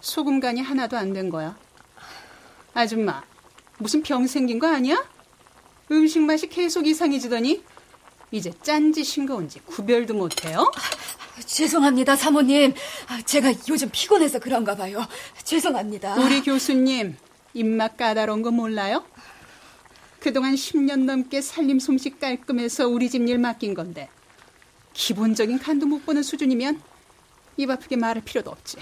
소금 0.00 0.40
간이 0.40 0.62
하나도 0.62 0.96
안 0.96 1.12
된 1.12 1.28
거야. 1.30 1.56
아줌마, 2.74 3.22
무슨 3.78 4.02
병 4.02 4.26
생긴 4.26 4.58
거 4.58 4.66
아니야? 4.66 5.04
음식 5.90 6.20
맛이 6.22 6.48
계속 6.48 6.86
이상해지더니 6.86 7.62
이제 8.30 8.50
짠지 8.62 9.04
싱거운지 9.04 9.60
구별도 9.66 10.14
못해요? 10.14 10.70
죄송합니다, 11.44 12.16
사모님. 12.16 12.74
제가 13.24 13.52
요즘 13.68 13.88
피곤해서 13.90 14.38
그런가 14.38 14.76
봐요. 14.76 15.06
죄송합니다. 15.44 16.16
우리 16.16 16.42
교수님, 16.42 17.16
입맛 17.54 17.96
까다로운 17.96 18.42
거 18.42 18.50
몰라요? 18.50 19.04
그동안 20.20 20.54
10년 20.54 21.04
넘게 21.04 21.40
살림 21.40 21.80
솜씨 21.80 22.18
깔끔해서 22.18 22.86
우리 22.88 23.10
집 23.10 23.22
일 23.26 23.38
맡긴 23.38 23.74
건데 23.74 24.08
기본적인 24.92 25.58
간도 25.58 25.86
못 25.86 26.06
보는 26.06 26.22
수준이면 26.22 26.80
입 27.56 27.70
아프게 27.70 27.96
말할 27.96 28.22
필요도 28.24 28.50
없지. 28.50 28.76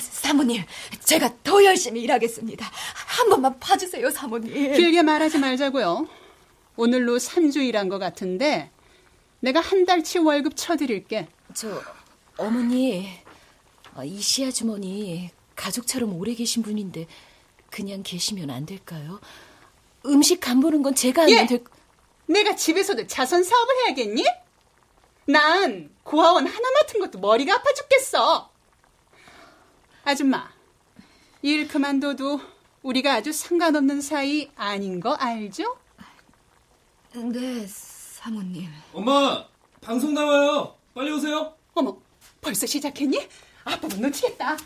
사모님, 0.00 0.62
제가 1.04 1.34
더 1.44 1.62
열심히 1.64 2.00
일하겠습니다. 2.02 2.66
한 2.94 3.28
번만 3.28 3.58
봐주세요, 3.58 4.10
사모님. 4.10 4.52
길게 4.52 5.02
말하지 5.02 5.38
말자고요. 5.38 6.08
오늘로 6.76 7.18
3주 7.18 7.56
일한 7.66 7.88
것 7.88 7.98
같은데 7.98 8.70
내가 9.40 9.60
한 9.60 9.84
달치 9.84 10.18
월급 10.18 10.54
쳐드릴게. 10.56 11.28
저 11.58 11.82
어머니 12.36 13.18
이씨 14.04 14.46
아주머니 14.46 15.28
가족처럼 15.56 16.14
오래 16.14 16.32
계신 16.34 16.62
분인데 16.62 17.08
그냥 17.68 18.04
계시면 18.04 18.48
안 18.50 18.64
될까요? 18.64 19.18
음식 20.06 20.38
간 20.38 20.60
보는 20.60 20.84
건 20.84 20.94
제가 20.94 21.22
하면 21.22 21.36
예. 21.36 21.46
될. 21.46 21.64
내가 22.26 22.54
집에서도 22.54 23.08
자선 23.08 23.42
사업을 23.42 23.74
해야겠니? 23.86 24.24
난 25.26 25.90
고아원 26.04 26.46
하나 26.46 26.70
맡은 26.70 27.00
것도 27.00 27.18
머리가 27.18 27.56
아파 27.56 27.74
죽겠어. 27.74 28.52
아줌마, 30.04 30.48
일 31.42 31.66
그만둬도 31.66 32.40
우리가 32.82 33.14
아주 33.14 33.32
상관없는 33.32 34.00
사이 34.00 34.48
아닌 34.54 35.00
거 35.00 35.14
알죠? 35.14 35.76
네, 37.14 37.66
사모님. 37.66 38.70
엄마, 38.92 39.44
방송 39.80 40.14
나와요. 40.14 40.77
빨리 40.98 41.12
오세요. 41.12 41.54
어머, 41.74 41.96
벌써 42.40 42.66
시작했니? 42.66 43.28
아빠가 43.62 43.94
놓치겠다. 43.98 44.56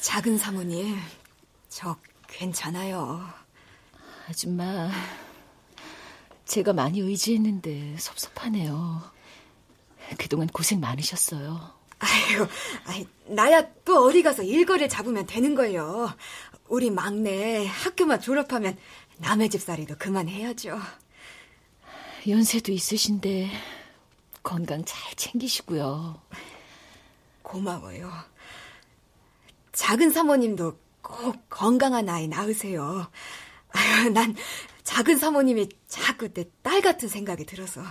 작은 0.00 0.38
사모님, 0.38 0.96
저 1.68 1.94
괜찮아요. 2.26 3.22
아줌마, 4.26 4.90
제가 6.46 6.72
많이 6.72 7.00
의지했는데 7.00 7.98
섭섭하네요. 7.98 9.02
그동안 10.16 10.46
고생 10.46 10.80
많으셨어요. 10.80 11.74
아유, 11.98 12.48
아이, 12.86 13.06
나야 13.26 13.74
또 13.84 14.06
어디 14.06 14.22
가서 14.22 14.42
일거리를 14.42 14.88
잡으면 14.88 15.26
되는 15.26 15.54
걸요. 15.54 16.16
우리 16.66 16.88
막내 16.88 17.66
학교만 17.66 18.22
졸업하면 18.22 18.78
남의 19.18 19.50
집살이도 19.50 19.96
그만해야죠. 19.98 20.80
연세도 22.28 22.72
있으신데 22.72 23.50
건강 24.42 24.84
잘 24.84 25.14
챙기시고요. 25.14 26.20
고마워요. 27.42 28.10
작은 29.72 30.10
사모님도 30.10 30.78
꼭 31.02 31.36
건강한 31.48 32.08
아이 32.08 32.28
낳으세요. 32.28 33.10
아유, 33.70 34.10
난 34.10 34.36
작은 34.84 35.16
사모님이 35.18 35.68
자꾸 35.88 36.32
내 36.32 36.44
딸 36.62 36.82
같은 36.82 37.08
생각이 37.08 37.46
들어서. 37.46 37.82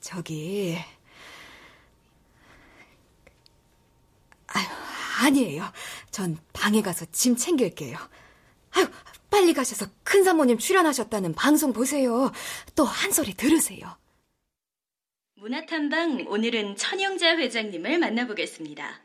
저기, 0.00 0.76
아유, 4.48 4.66
아니에요. 5.20 5.70
전 6.10 6.36
방에 6.52 6.82
가서 6.82 7.06
짐 7.12 7.36
챙길게요. 7.36 7.96
빨리 9.42 9.54
가셔서 9.54 9.86
큰 10.04 10.22
사모님 10.22 10.56
출연하셨다는 10.56 11.34
방송 11.34 11.72
보세요. 11.72 12.30
또 12.76 12.84
한 12.84 13.10
소리 13.10 13.34
들으세요. 13.34 13.98
문화탐방 15.34 16.26
오늘은 16.28 16.76
천영자 16.76 17.38
회장님을 17.38 17.98
만나보겠습니다. 17.98 19.00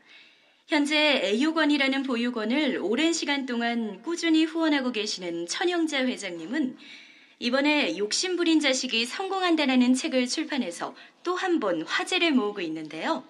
현재 0.68 0.96
애요건이라는 1.24 2.04
보육원을 2.04 2.78
오랜 2.80 3.12
시간 3.12 3.46
동안 3.46 4.00
꾸준히 4.02 4.44
후원하고 4.44 4.92
계시는 4.92 5.48
천영자 5.48 6.06
회장님은 6.06 6.78
이번에 7.40 7.98
욕심부린 7.98 8.60
자식이 8.60 9.06
성공한다라는 9.06 9.94
책을 9.94 10.28
출판해서 10.28 10.94
또 11.24 11.34
한 11.34 11.58
번 11.58 11.82
화제를 11.82 12.30
모으고 12.30 12.60
있는데요. 12.60 13.24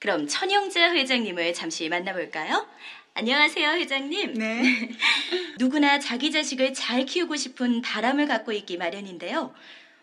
그럼 0.00 0.26
천영자 0.26 0.92
회장님을 0.92 1.54
잠시 1.54 1.88
만나볼까요? 1.88 2.66
안녕하세요, 3.14 3.72
회장님. 3.72 4.34
네. 4.34 4.88
누구나 5.58 5.98
자기 5.98 6.30
자식을 6.30 6.72
잘 6.72 7.04
키우고 7.04 7.36
싶은 7.36 7.82
바람을 7.82 8.26
갖고 8.26 8.52
있기 8.52 8.78
마련인데요. 8.78 9.52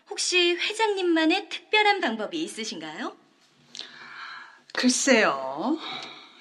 혹시 0.08 0.52
회장님만의 0.52 1.48
특별한 1.48 2.00
방법이 2.00 2.40
있으신가요? 2.40 3.16
글쎄요. 4.72 5.76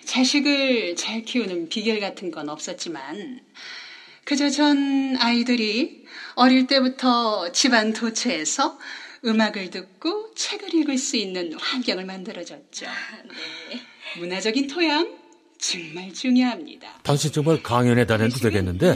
자식을 0.06 0.96
잘 0.96 1.24
키우는 1.24 1.70
비결 1.70 2.00
같은 2.00 2.30
건 2.30 2.50
없었지만, 2.50 3.42
그저 4.24 4.50
전 4.52 5.18
아이들이 5.18 6.06
어릴 6.36 6.68
때부터 6.68 7.52
집안 7.52 7.94
도처에서 7.94 8.78
음악을 9.26 9.72
듣고 9.72 10.36
책을 10.36 10.76
읽을 10.76 11.00
수 11.00 11.18
있는 11.18 11.54
환경을 11.54 12.06
만들어줬죠. 12.06 12.86
문화적인 14.18 14.68
토양 14.68 15.19
정말 15.60 16.14
중요합니다. 16.14 16.88
당신 17.04 17.32
정말 17.32 17.62
강연에 17.62 18.06
다녀도 18.06 18.38
되겠는데 18.38 18.96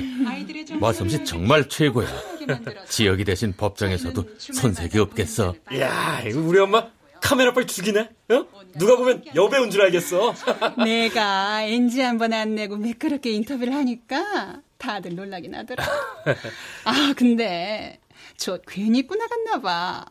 말솜씨 0.80 1.26
정말 1.26 1.68
최고야. 1.68 2.08
지역이 2.88 3.26
대신 3.26 3.54
법정에서도 3.54 4.24
손색이 4.38 4.98
없겠어. 5.00 5.56
야, 5.80 6.22
이거 6.26 6.40
우리 6.40 6.60
엄마 6.60 6.90
카메라 7.22 7.54
빨리 7.54 7.68
죽이네. 7.68 8.02
어? 8.02 8.46
누가 8.76 8.96
보면 8.96 9.24
여배우인 9.36 9.70
줄 9.72 9.82
알겠어. 9.84 10.34
내가 10.84 11.64
NG 11.64 12.02
한번 12.02 12.34
안 12.34 12.56
내고 12.56 12.78
매끄럽게 12.78 13.32
인터뷰를 13.32 13.74
하니까 13.74 14.62
다들 14.78 15.16
놀라긴 15.16 15.56
하더라. 15.56 15.86
아, 16.86 17.14
근데 17.16 18.00
저 18.38 18.58
괜히 18.68 19.00
입고 19.00 19.16
나갔나 19.16 19.62
봐. 19.62 20.06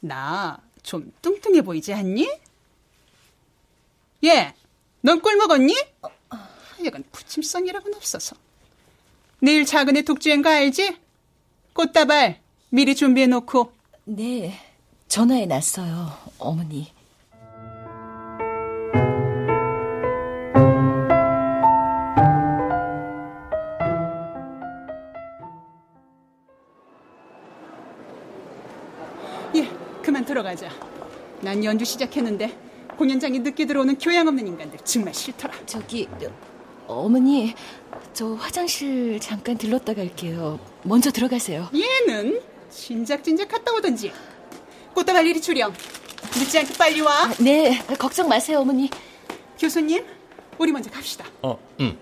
나 0.00 0.58
좀 0.84 1.10
뚱뚱해 1.22 1.62
보이지 1.62 1.94
않니? 1.94 2.28
예, 4.24 4.54
넌 5.04 5.20
꿀 5.20 5.36
먹었니? 5.36 5.76
하여간 6.78 7.04
부침성이라고는 7.12 7.94
없어서. 7.94 8.36
내일 9.38 9.66
작은 9.66 9.98
애 9.98 10.02
독주행 10.02 10.40
가 10.40 10.52
알지? 10.52 10.96
꽃다발 11.74 12.40
미리 12.70 12.96
준비해 12.96 13.26
놓고. 13.26 13.70
네, 14.04 14.58
전화해 15.06 15.44
놨어요, 15.44 16.10
어머니. 16.38 16.90
예, 29.54 29.68
그만 30.02 30.24
들어가자. 30.24 30.70
난 31.42 31.62
연주 31.62 31.84
시작했는데 31.84 32.56
공연장에 32.96 33.38
늦게 33.38 33.66
들어오는 33.66 33.98
교양 33.98 34.28
없는 34.28 34.46
인간들 34.46 34.78
정말 34.84 35.14
싫더라. 35.14 35.54
저기 35.66 36.08
어머니, 36.86 37.54
저 38.12 38.34
화장실 38.34 39.18
잠깐 39.20 39.56
들렀다 39.56 39.94
갈게요. 39.94 40.60
먼저 40.82 41.10
들어가세요. 41.10 41.70
얘는 41.74 42.40
진작진작 42.70 43.48
갔다 43.48 43.72
오던지. 43.72 44.12
꽃다발 44.94 45.26
이리 45.26 45.40
출영. 45.40 45.72
늦지 46.36 46.58
않게 46.58 46.74
빨리 46.74 47.00
와. 47.00 47.24
아, 47.24 47.34
네, 47.38 47.78
걱정 47.98 48.28
마세요, 48.28 48.60
어머니. 48.60 48.90
교수님, 49.58 50.04
우리 50.58 50.72
먼저 50.72 50.90
갑시다. 50.90 51.24
어, 51.42 51.58
응. 51.80 51.96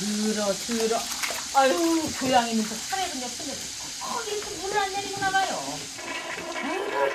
들 0.00 0.39
어 0.50 0.52
들어 0.52 0.98
아유 1.54 1.72
교양 2.18 2.48
있는 2.48 2.64
저 2.66 2.74
사례금 2.74 3.22
옆인데 3.22 3.54
거기 4.02 4.32
이렇게 4.32 4.50
물을 4.56 4.78
안 4.78 4.92
내리구나 4.92 5.30
봐요. 5.30 5.48
아유 6.56 7.10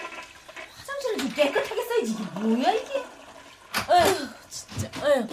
화장실을 0.77 1.17
좀 1.17 1.29
깨끗하게 1.33 1.85
써야지. 1.85 2.11
이게 2.11 2.23
뭐야 2.39 2.71
이게? 2.71 3.05
아유 3.89 4.27
진짜 4.49 4.89
아유 5.03 5.27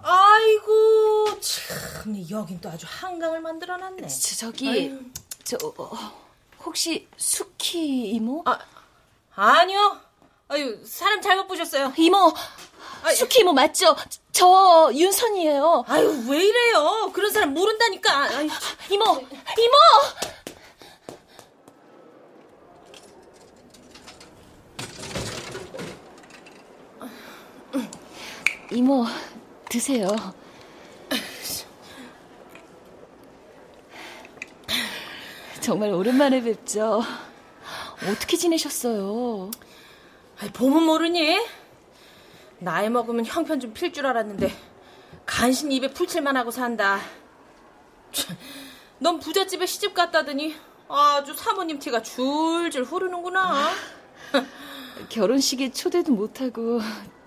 아이고 0.00 1.40
참 1.40 2.30
여긴 2.30 2.60
또 2.60 2.70
아주 2.70 2.86
한강을 2.88 3.40
만들어놨네. 3.40 4.06
저, 4.06 4.36
저기 4.36 4.68
아유. 4.68 5.00
저 5.42 5.58
어, 5.64 6.12
혹시 6.64 7.08
수키 7.16 8.10
이모? 8.10 8.44
아 8.46 8.56
아니요. 9.34 10.00
아유 10.46 10.80
사람 10.86 11.20
잘못 11.20 11.48
보셨어요. 11.48 11.92
이모 11.96 12.32
수키 13.14 13.40
이모 13.40 13.52
맞죠? 13.52 13.96
저 14.32 14.90
윤선이에요. 14.94 15.84
아유 15.88 16.24
왜 16.28 16.44
이래요? 16.44 17.10
그런 17.12 17.30
사람 17.32 17.54
모른다니까. 17.54 18.24
아유, 18.36 18.48
이모, 18.90 19.04
이모. 19.04 19.76
이모 28.72 29.04
드세요. 29.68 30.08
정말 35.60 35.90
오랜만에 35.92 36.42
뵙죠. 36.42 37.02
어떻게 38.08 38.36
지내셨어요? 38.36 39.50
아이, 40.40 40.50
봄은 40.50 40.82
모르니? 40.82 41.38
나이 42.60 42.88
먹으면 42.90 43.24
형편 43.24 43.58
좀 43.60 43.72
필 43.72 43.92
줄 43.92 44.06
알았는데 44.06 44.52
간신히 45.26 45.76
입에 45.76 45.88
풀칠만 45.92 46.36
하고 46.36 46.50
산다. 46.50 47.00
참, 48.12 48.36
넌 48.98 49.18
부잣집에 49.18 49.66
시집 49.66 49.94
갔다더니 49.94 50.54
아주 50.88 51.34
사모님 51.34 51.78
티가 51.78 52.02
줄줄 52.02 52.84
흐르는구나. 52.84 53.68
결혼식에 55.08 55.72
초대도 55.72 56.12
못하고 56.12 56.80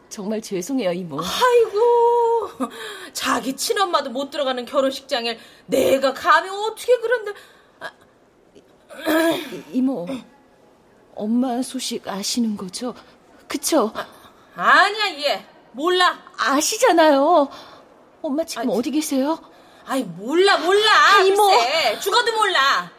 정말 0.09 0.41
죄송해요 0.41 0.91
이모. 0.91 1.19
아이고 1.19 2.69
자기 3.13 3.55
친엄마도 3.55 4.11
못 4.11 4.29
들어가는 4.29 4.65
결혼식장에 4.65 5.39
내가 5.65 6.13
감히 6.13 6.49
어떻게 6.49 6.97
그런데 6.99 7.33
아, 7.79 7.91
이모 9.71 10.05
엄마 11.15 11.61
소식 11.63 12.07
아시는 12.07 12.57
거죠? 12.57 12.93
그쵸? 13.47 13.91
아 13.95 14.05
니야 14.57 15.07
얘 15.19 15.45
몰라 15.71 16.17
아시잖아요. 16.37 17.49
엄마 18.21 18.43
지금 18.45 18.69
어디 18.69 18.91
계세요? 18.91 19.39
아이 19.85 20.03
몰라 20.03 20.57
몰라 20.57 20.91
아, 20.91 21.19
이모. 21.21 21.45
글쎄, 21.47 21.99
죽어도 21.99 22.31
몰라 22.33 22.89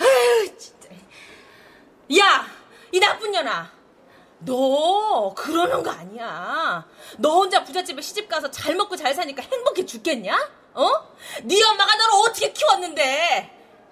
아유 0.00 0.56
진짜 0.56 0.88
야 2.18 2.52
이 2.94 3.00
나쁜 3.00 3.30
년아 3.30 3.72
너 4.40 5.32
그러는 5.34 5.82
거 5.82 5.90
아니야 5.90 6.84
너 7.16 7.30
혼자 7.36 7.64
부잣집에 7.64 8.02
시집 8.02 8.28
가서 8.28 8.50
잘 8.50 8.74
먹고 8.74 8.96
잘 8.96 9.14
사니까 9.14 9.42
행복해 9.50 9.86
죽겠냐 9.86 10.36
어? 10.74 10.90
네 11.44 11.62
엄마가 11.64 11.96
너를 11.96 12.12
어떻게 12.28 12.52
키웠는데 12.52 13.50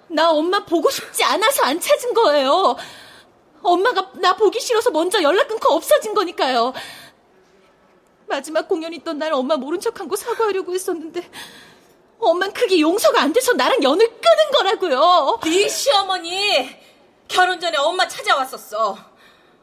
나 0.09 0.29
엄마 0.29 0.63
보고 0.63 0.89
싶지 0.91 1.23
않아서 1.23 1.63
안 1.63 1.79
찾은 1.79 2.13
거예요. 2.13 2.75
엄마가 3.63 4.11
나 4.15 4.35
보기 4.35 4.59
싫어서 4.59 4.91
먼저 4.91 5.21
연락 5.21 5.47
끊고 5.47 5.73
없어진 5.73 6.13
거니까요. 6.13 6.73
마지막 8.27 8.67
공연 8.67 8.93
있던 8.93 9.17
날 9.17 9.33
엄마 9.33 9.57
모른 9.57 9.79
척한 9.79 10.07
거 10.07 10.15
사과하려고 10.15 10.73
했었는데 10.73 11.29
엄만 12.19 12.53
그게 12.53 12.79
용서가 12.79 13.21
안 13.21 13.33
돼서 13.33 13.53
나랑 13.53 13.83
연을 13.83 14.07
끄는 14.07 14.51
거라고요. 14.53 15.39
네 15.43 15.67
시어머니 15.67 16.69
결혼 17.27 17.59
전에 17.59 17.77
엄마 17.77 18.07
찾아왔었어. 18.07 18.97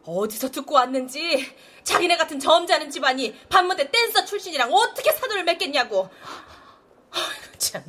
어디서 0.04 0.50
듣고 0.50 0.74
왔는지 0.74 1.54
자기네 1.84 2.16
같은 2.16 2.38
점잖은 2.38 2.90
집안이 2.90 3.38
반무대 3.48 3.90
댄서 3.90 4.24
출신이랑 4.24 4.72
어떻게 4.72 5.12
사돈을 5.12 5.44
맺겠냐고. 5.44 6.08
참 7.58 7.82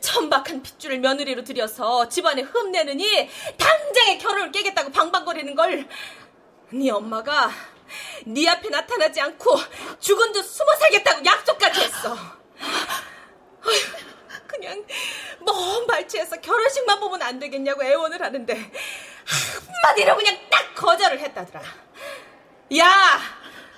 천박한 0.00 0.62
핏줄을 0.62 0.98
며느리로 0.98 1.44
들여서 1.44 2.08
집안에 2.08 2.42
흠내느니 2.42 3.28
당장에 3.56 4.18
결혼을 4.18 4.50
깨겠다고 4.50 4.90
방방거리는 4.90 5.54
걸. 5.54 5.88
네 6.72 6.90
엄마가 6.90 7.50
네 8.24 8.48
앞에 8.48 8.68
나타나지 8.68 9.20
않고 9.20 9.56
죽은 10.00 10.32
듯 10.32 10.42
숨어 10.42 10.74
살겠다고 10.74 11.24
약속까지 11.24 11.80
했어. 11.82 12.16
그냥 14.46 14.84
먼 15.40 15.86
발치에서 15.86 16.40
결혼식만 16.40 16.98
보면 16.98 17.22
안 17.22 17.38
되겠냐고 17.38 17.84
애원을 17.84 18.22
하는데 18.22 18.72
한마디로 19.24 20.16
그냥 20.16 20.38
딱 20.50 20.74
거절을 20.74 21.20
했다더라. 21.20 21.62
야, 22.78 23.20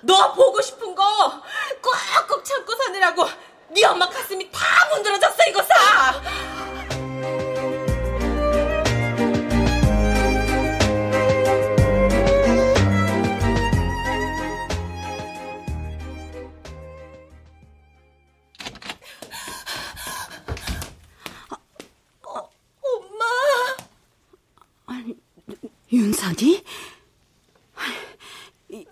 너 0.02 0.32
보고 0.32 0.62
싶은 0.62 0.94
거 0.94 1.42
꾹꾹 1.82 2.44
참고 2.44 2.74
사느라고 2.76 3.26
네 3.70 3.84
엄마 3.84 4.08
가슴이 4.08 4.50
다 4.50 4.60
문드러졌어 4.92 5.42
이거사. 5.48 5.74
어, 22.26 22.50
엄마. 22.82 23.24
윤선이? 25.92 26.64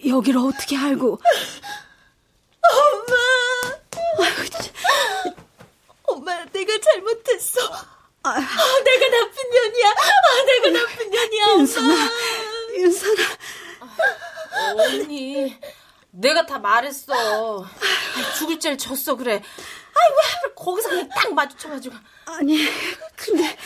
여기를 0.06 0.40
어떻게 0.40 0.76
알고? 0.76 1.18
내가 6.66 6.81
잘못했어. 6.81 7.61
아, 8.22 8.31
아, 8.31 8.83
내가 8.85 9.09
나쁜 9.09 9.50
년이야. 9.50 9.88
아, 9.88 10.44
내가 10.44 10.70
나쁜 10.81 11.11
년이야, 11.11 11.44
엄마. 11.46 11.61
윤선아, 11.61 11.94
윤선아. 12.76 13.22
언니, 14.76 15.57
내가 16.11 16.44
다 16.44 16.59
말했어. 16.59 17.66
죽을 18.38 18.59
죄를 18.59 18.79
졌어, 18.79 19.14
그래. 19.14 19.35
아이, 19.35 20.11
왜 20.11 20.33
하필 20.35 20.55
거기서 20.57 20.88
그냥 20.88 21.09
딱 21.09 21.33
마주쳐가지고. 21.33 21.94
아니, 22.26 22.59
근데 23.14 23.57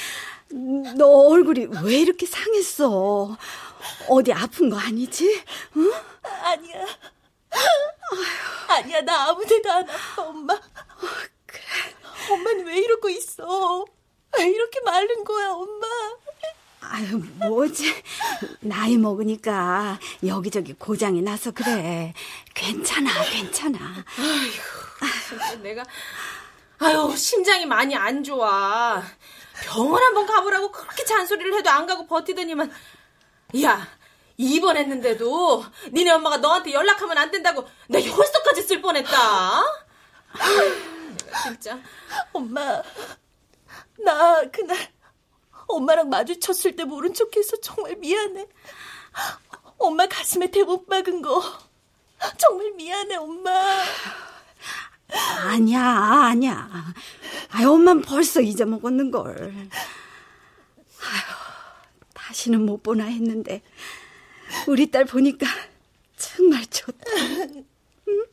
너 0.97 1.07
얼굴이 1.07 1.69
왜 1.83 1.97
이렇게 1.97 2.27
상했어? 2.27 3.37
어디 4.09 4.33
아픈 4.33 4.69
거 4.69 4.79
아니지? 4.79 5.43
응? 5.77 5.93
아니야. 6.23 6.87
아니야, 8.69 9.01
나 9.01 9.29
아무 9.29 9.45
데도 9.45 9.71
안 9.73 9.89
아파, 9.89 10.23
엄마. 10.23 10.61
엄마는 12.33 12.67
왜 12.67 12.79
이러고 12.79 13.09
있어? 13.11 13.85
왜 14.39 14.49
이렇게 14.49 14.81
마른 14.81 15.25
거야, 15.25 15.51
엄마? 15.51 15.87
아유, 16.83 17.23
뭐지? 17.37 18.03
나이 18.61 18.97
먹으니까 18.97 19.99
여기저기 20.27 20.73
고장이 20.73 21.23
나서 21.23 21.51
그래. 21.51 22.15
괜찮아, 22.55 23.11
괜찮아. 23.25 23.79
아휴, 25.01 25.57
내가, 25.63 25.85
아유, 26.79 27.15
심장이 27.17 27.67
많이 27.67 27.95
안 27.95 28.25
좋아. 28.25 29.03
병원 29.65 30.03
한번 30.03 30.27
가보라고 30.27 30.73
그렇게 30.73 31.05
잔소리를 31.05 31.55
해도 31.55 31.71
안 31.71 31.87
가고 31.87 32.07
버티더니만, 32.07 32.73
야, 33.63 33.87
입원했는데도 34.37 35.65
니네 35.93 36.13
엄마가 36.13 36.39
너한테 36.39 36.73
연락하면 36.73 37.19
안 37.19 37.31
된다고 37.31 37.69
내 37.89 38.03
혈서까지 38.03 38.63
쓸 38.63 38.81
뻔했다. 38.81 39.63
진짜. 41.43 41.81
엄마, 42.33 42.83
나 43.99 44.43
그날 44.51 44.77
엄마랑 45.67 46.09
마주쳤을 46.09 46.77
때 46.77 46.85
모른 46.85 47.15
척해서 47.15 47.61
정말 47.61 47.97
미안해. 47.97 48.47
엄마 49.79 50.07
가슴에 50.07 50.51
대못 50.51 50.87
박은 50.87 51.23
거 51.23 51.43
정말 52.37 52.73
미안해, 52.73 53.17
엄마. 53.17 53.51
아니야, 55.45 55.83
아니야. 55.83 56.95
아유, 57.51 57.73
엄만 57.73 58.03
벌써 58.03 58.41
잊어먹었는 58.41 59.11
걸. 59.11 59.53
아유, 61.03 61.23
다시는 62.15 62.65
못 62.65 62.83
보나 62.83 63.05
했는데 63.05 63.63
우리 64.67 64.91
딸 64.91 65.05
보니까 65.05 65.47
정말 66.17 66.65
좋다. 66.67 67.11
응? 68.09 68.27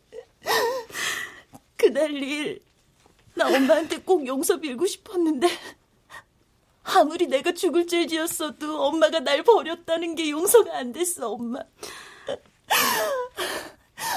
그날 1.78 2.12
일, 2.12 2.62
나 3.38 3.48
엄마한테 3.48 4.00
꼭 4.00 4.26
용서 4.28 4.60
빌고 4.60 4.86
싶었는데, 4.86 5.48
아무리 6.84 7.28
내가 7.28 7.54
죽을 7.54 7.86
죄 7.88 8.08
지었어도 8.08 8.84
엄마가 8.84 9.20
날 9.20 9.44
버렸다는 9.44 10.16
게 10.16 10.30
용서가 10.30 10.78
안 10.78 10.92
됐어, 10.92 11.32
엄마. 11.32 11.60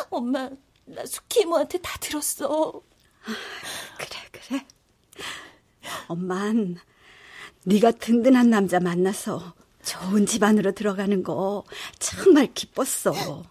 엄마, 0.09 0.51
나 0.85 1.07
수키 1.07 1.41
이모한테 1.43 1.79
다 1.79 1.97
들었어. 2.01 2.83
그래, 3.99 4.21
그래. 4.33 4.67
엄만, 6.09 6.79
네가 7.65 7.93
든든한 7.93 8.51
남자 8.51 8.81
만나서 8.81 9.55
좋은 9.85 10.27
집안으로 10.27 10.73
들어가는 10.73 11.23
거 11.23 11.65
정말 11.99 12.53
기뻤어. 12.53 13.45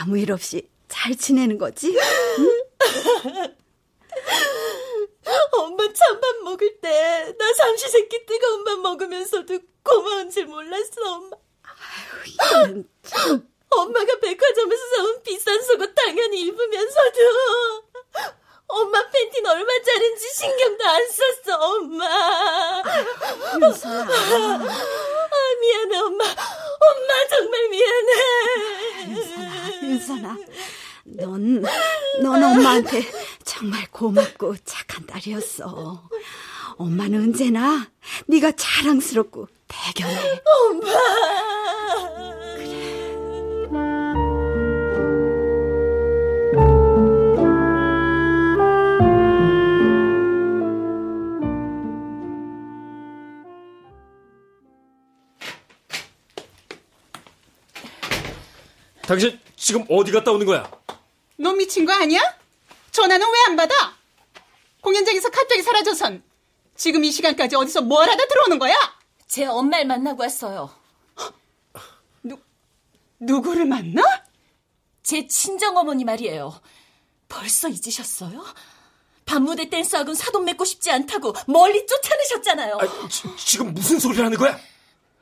아무 0.00 0.18
일 0.18 0.32
없이 0.32 0.68
잘 0.88 1.14
지내는 1.14 1.58
거지? 1.58 1.96
응? 3.26 3.56
엄마 5.52 5.84
찬밥 5.92 6.36
먹을 6.44 6.80
때 6.80 7.32
나 7.38 7.52
삼시 7.54 7.88
세끼 7.88 8.24
뜨거운 8.26 8.64
밥 8.64 8.78
먹으면서도 8.80 9.58
고마운 9.82 10.30
줄 10.30 10.46
몰랐어, 10.46 11.00
엄마. 11.06 11.36
아유, 12.38 12.84
참. 13.02 13.48
엄마가 13.70 14.18
백화점에서 14.20 14.82
사온 14.96 15.22
비싼 15.22 15.62
속옷 15.62 15.94
당연히 15.94 16.40
입으면서도 16.42 17.18
엄마 18.66 19.08
팬티는 19.10 19.48
얼마짜린지 19.50 20.28
신경도 20.34 20.84
안 20.84 21.00
썼어, 21.08 21.56
엄마. 21.58 22.82
윤서야. 23.62 24.00
아, 24.02 25.38
미안해, 25.60 25.98
엄마. 25.98 26.24
엄마 26.24 27.28
정말 27.28 27.68
미안해. 27.68 29.08
윤선아, 29.08 29.82
윤선아. 29.82 30.36
넌, 31.16 31.62
넌 32.22 32.42
엄마한테 32.42 33.02
정말 33.44 33.86
고맙고 33.90 34.56
착한 34.64 35.06
딸이었어. 35.06 36.08
엄마는 36.76 37.22
언제나 37.22 37.90
네가 38.26 38.52
자랑스럽고 38.52 39.48
대견해. 39.68 40.40
엄마. 40.46 40.90
당신 59.02 59.36
지금 59.56 59.84
어디 59.88 60.12
갔다 60.12 60.30
오는 60.30 60.46
거야? 60.46 60.70
너 61.40 61.52
미친 61.54 61.84
거 61.86 61.92
아니야? 61.92 62.20
전화는 62.92 63.26
왜 63.26 63.40
안 63.46 63.56
받아? 63.56 63.74
공연장에서 64.82 65.30
갑자기 65.30 65.62
사라져선 65.62 66.22
지금 66.76 67.04
이 67.04 67.10
시간까지 67.10 67.56
어디서 67.56 67.82
뭘 67.82 68.08
하다 68.08 68.26
들어오는 68.26 68.58
거야? 68.58 68.74
제 69.26 69.44
엄마를 69.46 69.86
만나고 69.86 70.22
왔어요. 70.22 70.74
누, 72.22 72.36
누구를 73.18 73.64
만나? 73.66 74.02
제 75.02 75.26
친정어머니 75.26 76.04
말이에요. 76.04 76.60
벌써 77.28 77.68
잊으셨어요? 77.68 78.44
밤무대 79.24 79.68
댄스학은 79.70 80.14
사돈 80.14 80.44
맺고 80.44 80.64
싶지 80.64 80.90
않다고 80.90 81.34
멀리 81.46 81.86
쫓아내셨잖아요. 81.86 82.78
아, 82.80 83.08
지, 83.08 83.22
지금 83.36 83.72
무슨 83.72 83.98
소리를 84.00 84.24
하는 84.24 84.36
거야? 84.36 84.58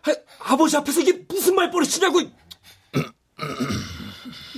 아, 0.02 0.14
아버지 0.40 0.76
앞에서 0.76 1.00
이게 1.00 1.12
무슨 1.28 1.54
말버릇이냐고. 1.54 2.20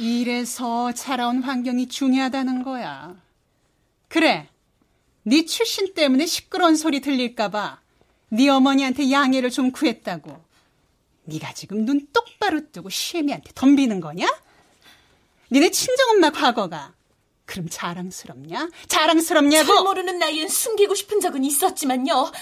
이래서 0.00 0.92
자라온 0.92 1.42
환경이 1.42 1.88
중요하다는 1.88 2.62
거야. 2.62 3.14
그래, 4.08 4.48
네 5.24 5.44
출신 5.44 5.92
때문에 5.92 6.24
시끄러운 6.24 6.74
소리 6.74 7.00
들릴까봐 7.00 7.78
네 8.30 8.48
어머니한테 8.48 9.10
양해를 9.10 9.50
좀 9.50 9.70
구했다고. 9.70 10.42
네가 11.24 11.52
지금 11.52 11.84
눈 11.84 12.08
똑바로 12.14 12.72
뜨고 12.72 12.88
시애미한테 12.88 13.50
덤비는 13.54 14.00
거냐? 14.00 14.26
니네 15.52 15.70
친정엄마 15.70 16.30
과거가 16.30 16.94
그럼 17.44 17.66
자랑스럽냐? 17.68 18.70
자랑스럽냐고? 18.88 19.66
잘 19.66 19.84
모르는 19.84 20.18
나이엔 20.18 20.48
숨기고 20.48 20.94
싶은 20.94 21.20
적은 21.20 21.44
있었지만요. 21.44 22.32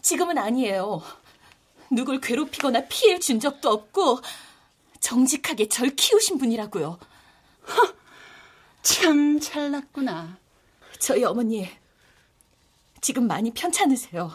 지금은 0.00 0.38
아니에요. 0.38 1.02
누굴 1.90 2.22
괴롭히거나 2.22 2.86
피해를 2.86 3.20
준 3.20 3.38
적도 3.38 3.68
없고 3.68 4.20
정직하게 5.00 5.68
절 5.68 5.90
키우신 5.90 6.38
분이라고요. 6.38 6.98
허, 7.68 7.94
참 8.82 9.40
잘났구나. 9.40 10.38
저희 10.98 11.24
어머니 11.24 11.68
지금 13.00 13.26
많이 13.26 13.50
편찮으세요. 13.52 14.30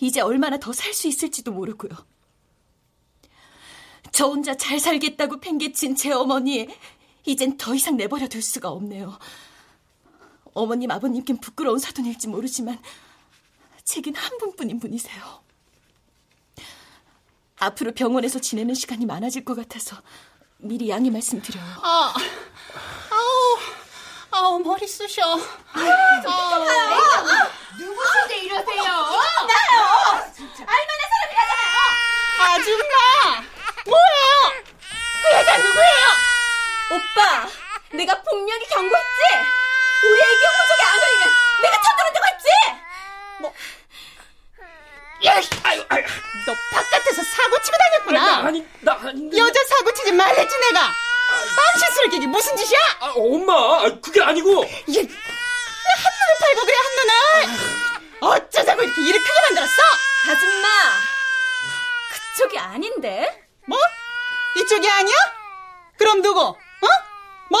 이제 0.00 0.20
얼마나 0.20 0.58
더 0.58 0.72
살 0.72 0.94
수 0.94 1.06
있을지도 1.08 1.52
모르고요. 1.52 1.90
저 4.12 4.26
혼자 4.26 4.56
잘 4.56 4.78
살겠다고 4.78 5.40
팽개친 5.40 5.96
제 5.96 6.12
어머니 6.12 6.68
이젠 7.24 7.56
더 7.56 7.74
이상 7.74 7.96
내버려 7.96 8.28
둘 8.28 8.42
수가 8.42 8.68
없네요. 8.70 9.18
어머님 10.54 10.90
아버님께 10.90 11.34
부끄러운 11.40 11.78
사돈일지 11.78 12.28
모르지만 12.28 12.78
제겐 13.84 14.14
한 14.14 14.36
분뿐인 14.38 14.80
분이세요. 14.80 15.41
앞으로 17.62 17.92
병원에서 17.92 18.40
지내는 18.40 18.74
시간이 18.74 19.06
많아질 19.06 19.44
것 19.44 19.54
같아서 19.56 19.96
미리 20.58 20.90
양해 20.90 21.10
말씀드려요. 21.10 21.64
아, 21.82 22.12
아우, 23.10 23.58
아우 24.32 24.58
머리 24.58 24.86
쑤셔. 24.86 25.22
아우, 25.22 25.38
누구신데 27.78 28.36
이러세요? 28.38 28.82
나요. 28.82 29.78
알만한 30.66 31.08
사람이라잖아요. 31.12 31.78
아줌마, 32.40 33.44
뭐예요? 33.86 34.64
그 35.22 35.32
여자 35.36 35.56
누구예요? 35.58 36.06
오빠, 36.90 37.48
내가 37.96 38.22
분명히 38.22 38.66
경고했지. 38.66 39.20
우리 40.04 40.20
애기 40.20 40.44
호적에 40.46 40.82
안 40.84 40.98
오면 40.98 41.22
내가 41.62 41.80
쳐들어온다고 41.80 42.26
했지. 42.26 42.48
뭐 43.40 43.54
아유, 45.28 45.84
아유. 45.88 46.04
너 46.46 46.54
바깥에서 46.72 47.22
사고 47.22 47.62
치고 47.62 47.76
다녔구나. 47.78 48.20
나 48.42 48.48
아니, 48.48 48.66
나 48.80 48.92
아닌데. 48.94 49.36
여자 49.38 49.60
사고 49.68 49.92
치지 49.94 50.12
말랬지 50.12 50.58
내가. 50.58 50.92
암시스럽게 51.72 52.16
이게 52.16 52.26
무슨 52.26 52.56
짓이야? 52.56 52.78
아, 53.00 53.12
엄마, 53.16 53.54
아, 53.54 53.82
그게 54.02 54.22
아니고. 54.22 54.64
얘 54.64 55.00
한눈을 55.00 56.34
팔고 56.40 56.64
그래 56.66 56.74
한눈을. 56.76 57.82
어쩌자고 58.20 58.82
이렇게 58.82 59.02
일을 59.02 59.20
크게 59.22 59.40
만들었어? 59.42 59.82
아줌마, 60.28 60.68
그쪽이 62.34 62.58
아닌데? 62.58 63.42
뭐? 63.66 63.78
이쪽이 64.56 64.88
아니야? 64.88 65.16
그럼 65.98 66.22
누구? 66.22 66.40
어? 66.40 66.56
뭐? 67.48 67.60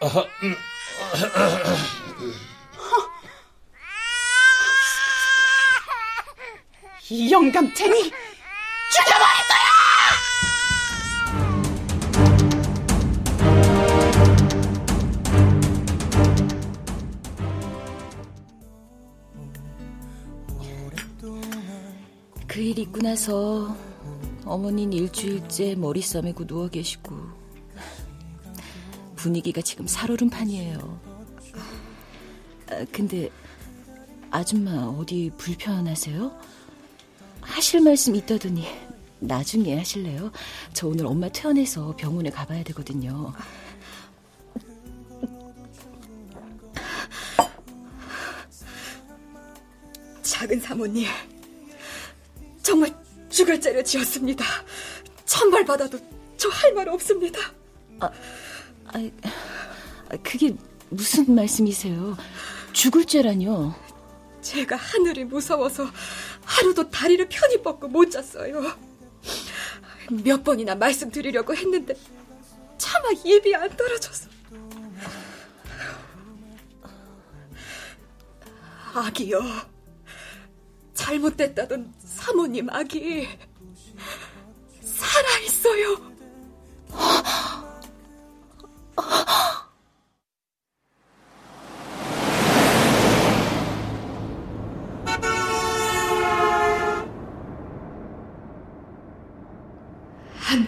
아, 0.00 0.24
음. 0.42 0.56
이 7.10 7.30
영감탱이 7.54 8.10
죽여버릴 8.90 9.38
거야! 9.48 10.74
그 22.46 22.60
일 22.60 22.78
있고 22.78 23.00
나서 23.00 23.76
어머니는 24.44 24.92
일주일째 24.92 25.74
머리 25.76 26.00
싸매고 26.02 26.46
누워 26.46 26.68
계시고 26.68 27.16
분위기가 29.16 29.62
지금 29.62 29.86
살얼음 29.86 30.28
판이에요. 30.28 31.00
아, 32.70 32.84
근데 32.92 33.30
아줌마 34.30 34.72
어디 34.98 35.30
불편하세요? 35.38 36.30
하실 37.64 37.80
말씀 37.80 38.14
있다더니 38.14 38.66
나중에 39.20 39.78
하실래요? 39.78 40.30
저 40.74 40.86
오늘 40.86 41.06
엄마 41.06 41.30
퇴원해서 41.30 41.96
병원에 41.96 42.28
가봐야 42.28 42.62
되거든요. 42.64 43.32
작은 50.22 50.60
사모님, 50.60 51.06
정말 52.62 52.94
죽을 53.28 53.60
죄를 53.60 53.84
지었습니다. 53.84 54.44
천벌 55.24 55.64
받아도 55.64 55.98
저 56.36 56.48
할 56.50 56.74
말 56.74 56.88
없습니다. 56.90 57.40
아, 58.00 58.10
그게 60.22 60.54
무슨 60.90 61.34
말씀이세요? 61.34 62.16
죽을 62.72 63.04
죄라뇨? 63.06 63.74
제가 64.42 64.76
하늘이 64.76 65.24
무서워서 65.24 65.86
하루도 66.44 66.90
다리를 66.90 67.28
편히 67.28 67.62
뻗고 67.62 67.88
못 67.88 68.10
잤어요. 68.10 68.76
몇 70.10 70.44
번이나 70.44 70.74
말씀드리려고 70.74 71.54
했는데 71.54 71.94
차마 72.78 73.10
입이 73.24 73.54
안 73.54 73.74
떨어져서. 73.76 74.28
아기요. 78.94 79.40
잘못됐다던 80.94 81.92
사모님 82.04 82.70
아기 82.70 83.28
살아있어요. 84.80 86.13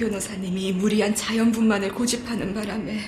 변호사님이 0.07 0.73
무리한 0.75 1.15
자연분만을 1.15 1.93
고집하는 1.93 2.55
바람에 2.55 2.99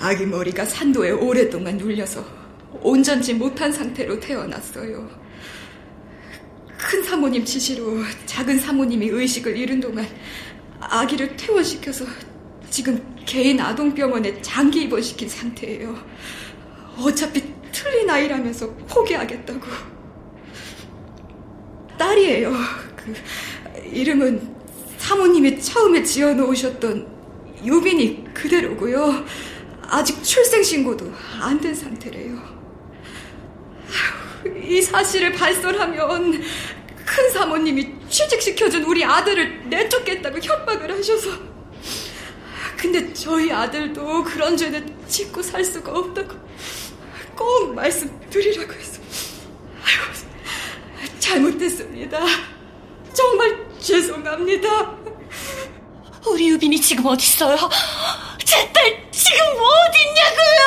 아기 0.00 0.24
머리가 0.24 0.64
산도에 0.64 1.10
오랫동안 1.10 1.76
눌려서 1.76 2.24
온전지 2.80 3.34
못한 3.34 3.70
상태로 3.70 4.18
태어났어요. 4.18 5.08
큰 6.78 7.02
사모님 7.02 7.44
지시로 7.44 8.02
작은 8.24 8.58
사모님이 8.58 9.08
의식을 9.08 9.56
잃은 9.56 9.80
동안 9.80 10.06
아기를 10.80 11.36
퇴원시켜서 11.36 12.06
지금 12.70 13.04
개인 13.26 13.60
아동병원에 13.60 14.40
장기 14.40 14.82
입원시킨 14.82 15.28
상태예요. 15.28 15.94
어차피 16.96 17.42
틀린 17.72 18.08
아이라면서 18.08 18.74
포기하겠다고. 18.86 19.66
딸이에요. 21.98 22.52
그 22.96 23.14
이름은 23.84 24.57
사모님이 25.08 25.58
처음에 25.58 26.02
지어놓으셨던 26.02 27.06
유빈이 27.64 28.24
그대로고요. 28.34 29.24
아직 29.82 30.22
출생신고도 30.22 31.10
안 31.40 31.58
된 31.58 31.74
상태래요. 31.74 32.38
이 34.62 34.82
사실을 34.82 35.32
발설하면 35.32 36.42
큰 37.06 37.30
사모님이 37.32 37.94
취직시켜준 38.10 38.84
우리 38.84 39.02
아들을 39.02 39.70
내쫓겠다고 39.70 40.40
협박을 40.40 40.98
하셔서 40.98 41.30
근데 42.76 43.10
저희 43.14 43.50
아들도 43.50 44.22
그런 44.24 44.58
죄는 44.58 44.94
짓고 45.08 45.42
살 45.42 45.64
수가 45.64 45.90
없다고 45.90 46.34
꼭 47.34 47.74
말씀드리라고 47.74 48.72
해서 48.74 49.00
아이고, 49.82 51.18
잘못됐습니다. 51.18 52.20
정말 53.18 53.66
죄송합니다. 53.80 54.94
우리 56.30 56.50
유빈이 56.50 56.80
지금 56.80 57.04
어딨어요? 57.06 57.56
제 58.44 58.70
딸 58.72 59.10
지금 59.10 59.40
어딨냐고요? 59.56 60.62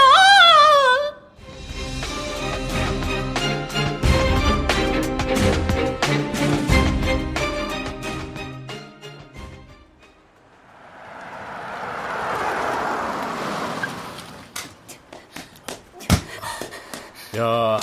야, 17.38 17.80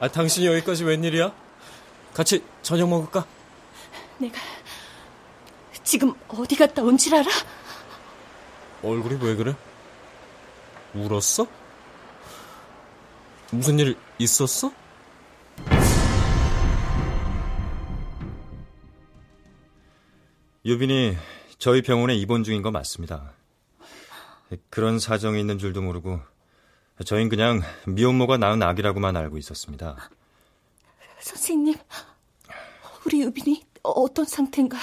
아, 0.00 0.08
당신이 0.08 0.46
여기까지 0.46 0.84
웬일이야? 0.84 1.32
같이 2.12 2.42
저녁 2.62 2.88
먹을까? 2.88 3.24
내가 4.20 4.38
지금 5.82 6.14
어디 6.28 6.56
갔다 6.56 6.82
온 6.82 6.96
줄 6.96 7.14
알아? 7.14 7.28
얼굴이 8.82 9.18
왜 9.22 9.34
그래? 9.34 9.54
울었어? 10.94 11.46
무슨 13.50 13.78
일 13.78 13.96
있었어? 14.18 14.72
유빈이 20.64 21.16
저희 21.58 21.82
병원에 21.82 22.14
입원 22.14 22.44
중인 22.44 22.62
거 22.62 22.70
맞습니다. 22.70 23.32
그런 24.68 24.98
사정이 24.98 25.38
있는 25.40 25.58
줄도 25.58 25.80
모르고 25.82 26.20
저흰 27.04 27.28
그냥 27.28 27.62
미혼모가 27.86 28.36
낳은 28.36 28.62
아기라고만 28.62 29.16
알고 29.16 29.38
있었습니다. 29.38 30.10
선생님, 31.20 31.74
우리 33.06 33.22
유빈이 33.22 33.64
어떤 33.82 34.24
상태인가요? 34.24 34.82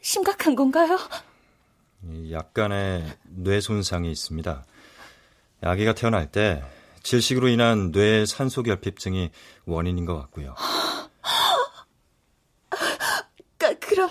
심각한 0.00 0.54
건가요? 0.56 0.98
약간의 2.30 3.16
뇌 3.24 3.60
손상이 3.60 4.10
있습니다. 4.10 4.64
아기가 5.62 5.94
태어날 5.94 6.30
때 6.30 6.62
질식으로 7.02 7.48
인한 7.48 7.92
뇌 7.92 8.26
산소 8.26 8.62
결핍증이 8.62 9.30
원인인 9.66 10.04
것 10.06 10.16
같고요. 10.18 10.54
그, 13.58 13.78
그럼 13.78 14.10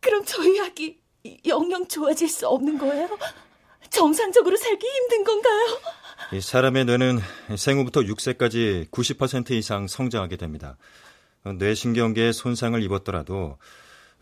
그럼 0.00 0.24
저희 0.24 0.60
아기 0.60 1.00
영영 1.46 1.86
좋아질 1.86 2.28
수 2.28 2.48
없는 2.48 2.78
거예요? 2.78 3.08
정상적으로 3.90 4.56
살기 4.56 4.86
힘든 4.86 5.24
건가요? 5.24 5.78
이 6.32 6.40
사람의 6.40 6.84
뇌는 6.84 7.20
생후부터 7.56 8.00
6세까지 8.00 8.90
90% 8.90 9.52
이상 9.52 9.86
성장하게 9.86 10.36
됩니다. 10.36 10.76
뇌신경계에 11.44 12.32
손상을 12.32 12.82
입었더라도 12.82 13.58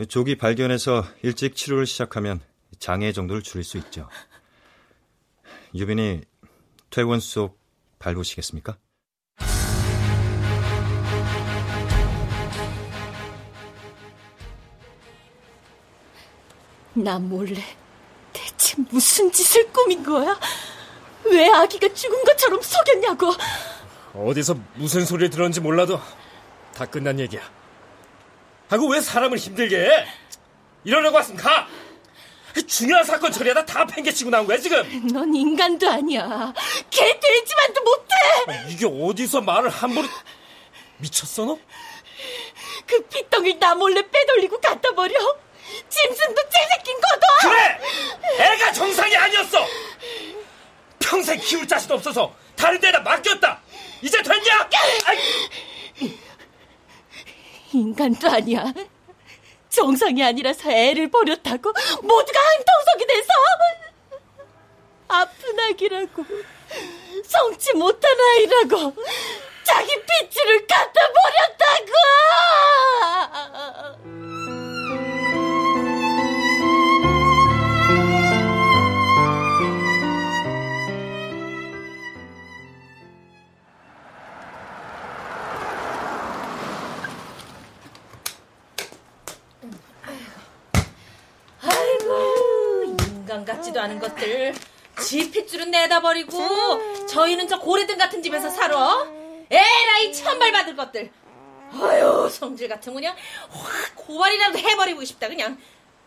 조기 0.09 0.37
발견해서 0.37 1.05
일찍 1.23 1.57
치료를 1.57 1.87
시작하면 1.87 2.41
장애 2.79 3.13
정도를 3.13 3.43
줄일 3.43 3.65
수 3.65 3.79
있죠. 3.79 4.09
유빈이 5.75 6.23
퇴원 6.91 7.21
수속 7.21 7.59
밟으시겠습니까? 7.99 8.77
나 16.95 17.19
몰래 17.19 17.63
대체 18.33 18.77
무슨 18.91 19.31
짓을 19.31 19.71
꾸민 19.71 20.03
거야? 20.03 20.39
왜 21.25 21.49
아기가 21.51 21.93
죽은 21.93 22.25
것처럼 22.25 22.61
속였냐고? 22.63 23.33
어디서 24.15 24.59
무슨 24.77 25.05
소리를 25.05 25.29
들었는지 25.29 25.61
몰라도 25.61 26.01
다 26.77 26.85
끝난 26.85 27.19
얘기야. 27.19 27.41
하고 28.69 28.89
왜 28.89 29.01
사람을 29.01 29.39
힘들게 29.39 29.77
해? 29.79 30.07
이러려고 30.85 31.17
왔으면 31.17 31.41
가! 31.41 31.67
중요한 32.67 33.03
사건 33.05 33.33
처리하다 33.33 33.65
다 33.65 33.87
팽개치고 33.87 34.29
나온 34.31 34.47
거야, 34.47 34.59
지금! 34.59 35.07
넌 35.11 35.35
인간도 35.35 35.89
아니야. 35.89 36.53
개 36.91 37.19
돼지만도 37.19 37.83
못해! 37.83 38.15
이게 38.69 38.87
어디서 38.87 39.41
말을 39.41 39.71
함부로. 39.71 40.07
미쳤어, 40.99 41.45
너? 41.47 41.59
그 42.87 43.03
핏덩이를 43.09 43.59
나 43.59 43.75
몰래 43.75 44.03
빼돌리고 44.11 44.61
갖다 44.61 44.91
버려. 44.93 45.15
짐승도 45.89 46.43
째새낀 46.51 46.95
거도! 47.01 47.49
그래! 47.49 47.81
애가 48.39 48.73
정상이 48.73 49.17
아니었어! 49.17 49.67
평생 50.99 51.39
키울 51.41 51.67
자신 51.67 51.91
없어서 51.93 52.35
다른 52.55 52.79
데다 52.81 53.01
맡겼다! 53.01 53.61
이제 54.03 54.23
됐냐? 54.23 54.69
아이. 55.07 55.19
인간도 57.77 58.29
아니야. 58.29 58.73
정상이 59.69 60.23
아니라서 60.23 60.71
애를 60.71 61.11
버렸다고 61.11 61.73
모두가 62.03 62.41
한통속이 62.41 63.07
돼서 63.07 63.29
아픈 65.09 65.61
아기라고 65.61 66.25
성치 67.25 67.75
못한 67.75 68.11
아이라고 68.21 68.95
자기 69.65 69.91
핏줄을 70.07 70.67
갖다 70.67 71.01
버렸다고! 74.03 74.66
인간 93.37 93.45
같지도 93.45 93.81
않은 93.81 93.99
것들 93.99 94.55
지 95.03 95.31
핏줄은 95.31 95.71
내다 95.71 96.01
버리고 96.01 96.39
저희는 97.07 97.49
저 97.49 97.59
고래등 97.59 97.99
같은 97.99 98.23
집에서 98.23 98.49
살아 98.49 99.07
에라이 99.51 100.13
천발 100.15 100.53
받을 100.53 100.75
것들 100.75 101.11
아유 101.75 102.29
성질 102.31 102.69
같은 102.69 102.95
거 102.95 103.01
그냥 103.01 103.15
확 103.51 103.95
고발이라도 103.95 104.59
해버리고 104.59 105.05
싶다 105.05 105.29
그냥 105.29 105.59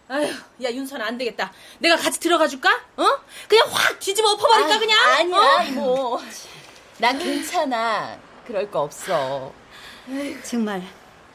아휴 0.08 0.26
야 0.64 0.72
윤선 0.72 1.02
안 1.02 1.18
되겠다 1.20 1.54
내가 1.78 1.96
같이 1.98 2.20
들어가 2.20 2.48
줄까? 2.48 2.70
어? 2.98 3.06
그냥 3.48 3.68
확 3.70 4.00
뒤집어 4.00 4.32
엎어버릴까 4.32 4.74
아, 4.74 4.80
그냥? 4.80 5.00
아니야 5.20 5.38
어? 5.38 5.64
이모 5.64 6.22
난 6.98 7.20
괜찮아 7.20 8.18
그럴 8.48 8.72
거 8.72 8.82
없어 8.82 9.54
정말 10.44 10.82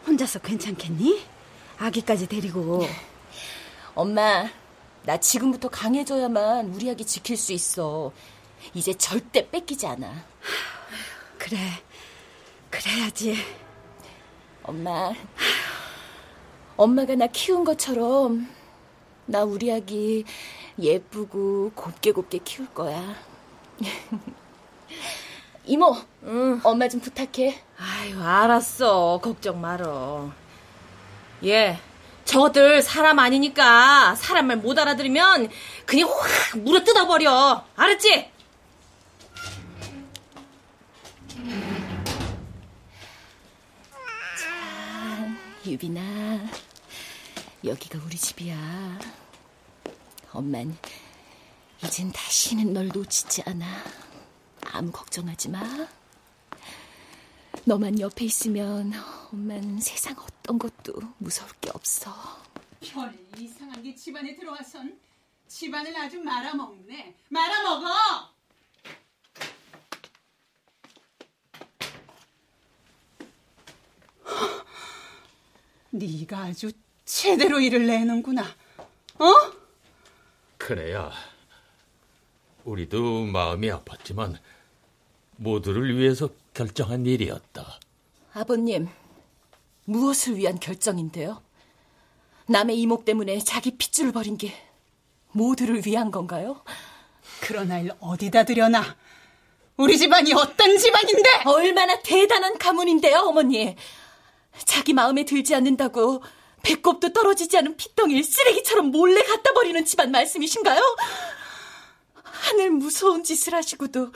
혼자서 0.07 0.41
괜찮겠니? 0.41 1.25
아기까지 1.79 2.27
데리고. 2.27 2.87
엄마 3.95 4.49
나 5.05 5.19
지금부터 5.19 5.69
강해져야만 5.69 6.73
우리 6.75 6.91
아기 6.91 7.05
지킬 7.05 7.37
수 7.37 7.53
있어. 7.53 8.11
이제 8.73 8.95
절대 8.95 9.51
뺏기지 9.51 9.87
않아. 9.87 10.25
그래. 11.39 11.59
그래야지. 12.71 13.37
엄마. 14.63 15.13
엄마가 16.77 17.15
나 17.17 17.27
키운 17.27 17.65
것처럼 17.65 18.49
나 19.27 19.45
우리 19.45 19.71
아기 19.71 20.25
예쁘고 20.79 21.73
곱게 21.75 22.13
곱게 22.13 22.39
키울 22.39 22.69
거야. 22.73 23.15
이모 25.67 25.97
엄마 26.63 26.89
좀 26.89 27.01
부탁해. 27.01 27.61
아유 27.79 28.23
알았어. 28.23 29.21
걱정 29.23 29.61
말어. 29.61 30.33
예 31.45 31.79
저들 32.25 32.83
사람 32.83 33.19
아니니까 33.19 34.15
사람 34.17 34.47
말 34.49 34.57
못 34.57 34.79
알아들으면 34.79 35.51
그냥 35.85 36.09
확 36.09 36.59
물어 36.59 36.83
뜯어버려 36.85 37.65
알았지? 37.77 38.31
유빈아, 45.67 46.01
여기가 47.65 47.99
우리 48.05 48.17
집이야. 48.17 48.99
엄만 50.33 50.77
이젠 51.83 52.13
다시는 52.13 52.73
널 52.73 52.89
놓치지 52.89 53.43
않아. 53.47 53.67
아무 54.73 54.91
걱정하지 54.93 55.49
마. 55.51 55.61
너만 57.63 57.99
옆에 58.01 58.25
있으면 58.27 58.93
엄만 59.33 59.81
세상 59.81 60.15
어떤 60.19 60.59
것도 60.59 60.95
무서울 61.19 61.51
게 61.61 61.71
없어. 61.73 62.13
별 62.81 63.17
이상한 63.39 63.83
게 63.83 63.95
집안에 63.95 64.37
들어와선 64.37 64.99
집안을 65.49 65.97
아주 65.97 66.19
말아먹네. 66.21 67.15
말아먹어! 67.29 67.89
네가 75.91 76.39
아주 76.39 76.73
제대로 77.05 77.61
일을 77.61 77.87
내는구나. 77.87 78.43
어? 79.19 79.33
그래야 80.59 81.13
우리도 82.65 83.27
마음이 83.27 83.69
아팠지만 83.71 84.39
모두를 85.37 85.97
위해서 85.97 86.29
결정한 86.55 87.05
일이었다. 87.05 87.81
아버님, 88.33 88.89
무엇을 89.85 90.37
위한 90.37 90.59
결정인데요? 90.59 91.43
남의 92.47 92.79
이목 92.81 93.05
때문에 93.05 93.41
자기 93.41 93.77
핏줄을 93.77 94.13
버린 94.13 94.39
게 94.39 94.55
모두를 95.33 95.85
위한 95.85 96.11
건가요? 96.11 96.63
그런 97.41 97.71
아이를 97.71 97.93
어디다 97.99 98.45
들여놔? 98.45 98.97
우리 99.77 99.99
집안이 99.99 100.33
어떤 100.33 100.79
집안인데? 100.79 101.43
얼마나 101.47 102.01
대단한 102.01 102.57
가문인데요, 102.57 103.19
어머니. 103.19 103.75
자기 104.65 104.93
마음에 104.93 105.25
들지 105.25 105.55
않는다고 105.55 106.23
배꼽도 106.63 107.13
떨어지지 107.13 107.59
않은 107.59 107.77
핏덩이를 107.77 108.23
쓰레기처럼 108.23 108.93
몰래 108.93 109.21
갖다 109.23 109.53
버리는 109.53 109.85
집안 109.85 110.13
말씀이신가요? 110.13 110.81
하늘 112.23 112.71
무서운 112.71 113.25
짓을 113.25 113.55
하시고도 113.55 114.13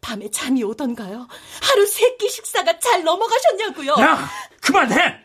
밤에 0.00 0.30
잠이 0.30 0.62
오던가요? 0.62 1.26
하루 1.62 1.86
세 1.86 2.16
끼 2.16 2.28
식사가 2.30 2.78
잘 2.78 3.02
넘어가셨냐고요? 3.04 3.92
야, 4.00 4.30
그만해! 4.60 5.20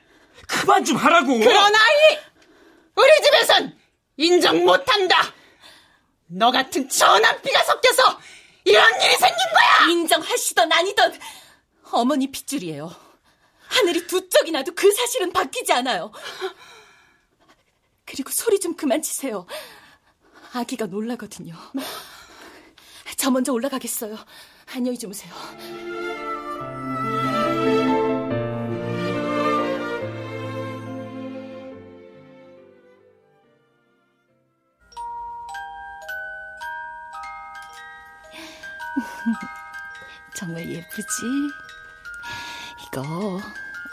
그만 0.47 0.83
좀 0.83 0.97
하라고! 0.97 1.39
그런 1.39 1.73
아이! 1.75 2.19
우리 2.95 3.09
집에선 3.23 3.77
인정 4.17 4.65
못한다! 4.65 5.33
너 6.27 6.51
같은 6.51 6.89
전한피가 6.89 7.63
섞여서 7.63 8.19
이런 8.65 8.93
일이 9.01 9.15
생긴 9.17 9.37
거야! 9.53 9.87
인정하시던 9.89 10.71
아니던 10.71 11.19
어머니 11.91 12.29
핏줄이에요. 12.31 12.93
하늘이 13.67 14.05
두 14.07 14.27
쪽이 14.29 14.51
나도 14.51 14.73
그 14.75 14.91
사실은 14.91 15.31
바뀌지 15.31 15.71
않아요. 15.73 16.11
그리고 18.05 18.31
소리 18.31 18.59
좀 18.59 18.75
그만 18.75 19.01
치세요. 19.01 19.45
아기가 20.53 20.87
놀라거든요. 20.87 21.55
저 23.15 23.31
먼저 23.31 23.53
올라가겠어요. 23.53 24.17
안녕히 24.73 24.97
주무세요. 24.97 25.33
정말 40.33 40.67
예쁘지? 40.69 41.21
이거 42.87 43.41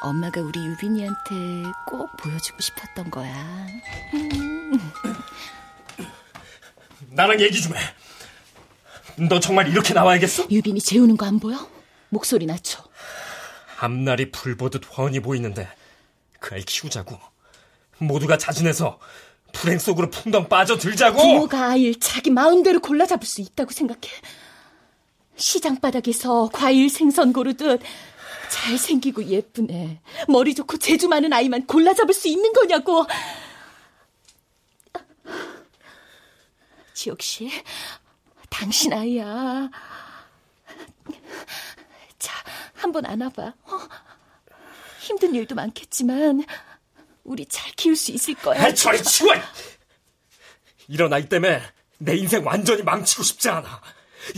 엄마가 0.00 0.40
우리 0.40 0.64
유빈이한테 0.64 1.64
꼭 1.86 2.16
보여주고 2.18 2.60
싶었던 2.60 3.10
거야. 3.10 3.66
나랑 7.10 7.40
얘기 7.40 7.60
좀 7.60 7.76
해. 7.76 7.80
너 9.28 9.40
정말 9.40 9.68
이렇게 9.68 9.94
나와야겠어? 9.94 10.46
유빈이 10.50 10.80
재우는 10.80 11.16
거 11.16 11.26
안 11.26 11.38
보여? 11.40 11.68
목소리 12.10 12.46
낮춰. 12.46 12.82
앞날이 13.80 14.30
불보듯 14.30 14.82
훤히 14.96 15.20
보이는데 15.20 15.68
그 16.40 16.54
아이 16.54 16.62
키우자고. 16.62 17.18
모두가 17.98 18.38
자진해서 18.38 18.98
불행 19.52 19.78
속으로 19.78 20.10
풍덩 20.10 20.48
빠져들자고. 20.48 21.18
부모가 21.18 21.70
아이를 21.70 21.96
자기 22.00 22.30
마음대로 22.30 22.80
골라 22.80 23.06
잡을 23.06 23.26
수 23.26 23.40
있다고 23.40 23.72
생각해. 23.72 24.00
시장 25.36 25.80
바닥에서 25.80 26.48
과일 26.52 26.88
생선 26.90 27.32
고르듯 27.32 27.80
잘생기고 28.50 29.24
예쁘네. 29.24 30.00
머리 30.28 30.54
좋고 30.54 30.78
재주 30.78 31.08
많은 31.08 31.32
아이만 31.32 31.66
골라 31.66 31.92
잡을 31.94 32.14
수 32.14 32.28
있는 32.28 32.52
거냐고. 32.52 33.06
지옥 36.94 37.22
씨, 37.22 37.48
당신 38.48 38.92
아이야. 38.92 39.70
자, 42.18 42.44
한번 42.74 43.06
안아봐. 43.06 43.42
어? 43.42 43.78
힘든 45.00 45.34
일도 45.34 45.54
많겠지만 45.54 46.44
우리 47.24 47.46
잘 47.46 47.72
키울 47.72 47.96
수 47.96 48.10
있을 48.12 48.34
거야. 48.34 48.62
아, 48.62 48.72
저리 48.74 49.02
치워! 49.02 49.34
이런 50.88 51.12
아이 51.12 51.28
때문에 51.28 51.62
내 51.98 52.16
인생 52.16 52.44
완전히 52.46 52.82
망치고 52.82 53.22
싶지 53.22 53.48
않아. 53.48 53.80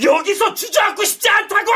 여기서 0.02 0.54
주저앉고 0.54 1.04
싶지 1.04 1.28
않다고! 1.28 1.70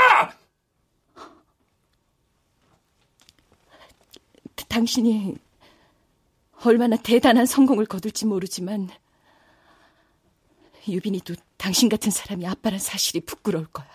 당신이 4.69 5.37
얼마나 6.65 6.97
대단한 6.97 7.47
성공을 7.47 7.87
거둘지 7.87 8.27
모르지만 8.27 8.91
유빈이도 10.89 11.35
당신 11.57 11.89
같은 11.89 12.11
사람이 12.11 12.47
아빠란 12.47 12.79
사실이 12.79 13.21
부끄러울 13.21 13.67
거야. 13.67 13.89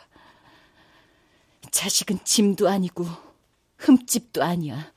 자식은 1.71 2.19
짐도 2.23 2.67
아니고 2.67 3.05
흠집도 3.77 4.43
아니야. 4.43 4.91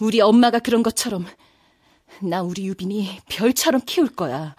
우리 0.00 0.20
엄마가 0.20 0.58
그런 0.58 0.82
것처럼 0.82 1.26
나 2.22 2.42
우리 2.42 2.66
유빈이 2.66 3.20
별처럼 3.28 3.80
키울 3.84 4.14
거야. 4.14 4.54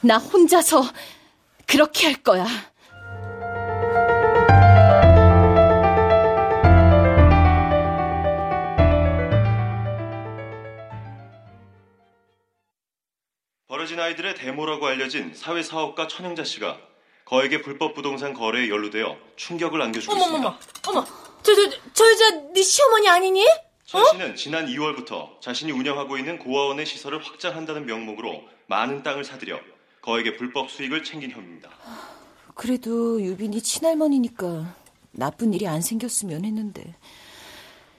나 0.00 0.18
혼자서 0.18 0.84
그렇게 1.66 2.06
할 2.06 2.22
거야. 2.22 2.46
버려진 13.84 14.00
아이들의 14.00 14.34
데모라고 14.36 14.86
알려진 14.86 15.34
사회사업가 15.34 16.08
천영자 16.08 16.44
씨가 16.44 16.78
거액의 17.26 17.60
불법 17.62 17.94
부동산 17.94 18.32
거래에 18.32 18.70
연루되어 18.70 19.16
충격을 19.36 19.80
안겨주고 19.82 20.14
어머머머, 20.14 20.56
있습니다. 20.58 20.90
어머, 20.90 21.06
저, 21.42 21.54
저, 21.54 21.70
저 21.92 22.10
여자 22.10 22.30
네 22.52 22.62
시어머니 22.62 23.08
아니니? 23.08 23.46
천 23.84 24.04
씨는 24.06 24.36
지난 24.36 24.66
2월부터 24.66 25.38
자신이 25.40 25.72
운영하고 25.72 26.16
있는 26.16 26.38
고아원의 26.38 26.86
시설을 26.86 27.22
확장한다는 27.22 27.84
명목으로 27.84 28.44
많은 28.66 29.02
땅을 29.02 29.22
사들여 29.24 29.60
거액의 30.00 30.38
불법 30.38 30.70
수익을 30.70 31.04
챙긴 31.04 31.30
혐의입니다. 31.30 31.68
그래도 32.54 33.20
유빈이 33.20 33.60
친할머니니까 33.60 34.74
나쁜 35.10 35.52
일이 35.52 35.68
안 35.68 35.82
생겼으면 35.82 36.44
했는데 36.46 36.94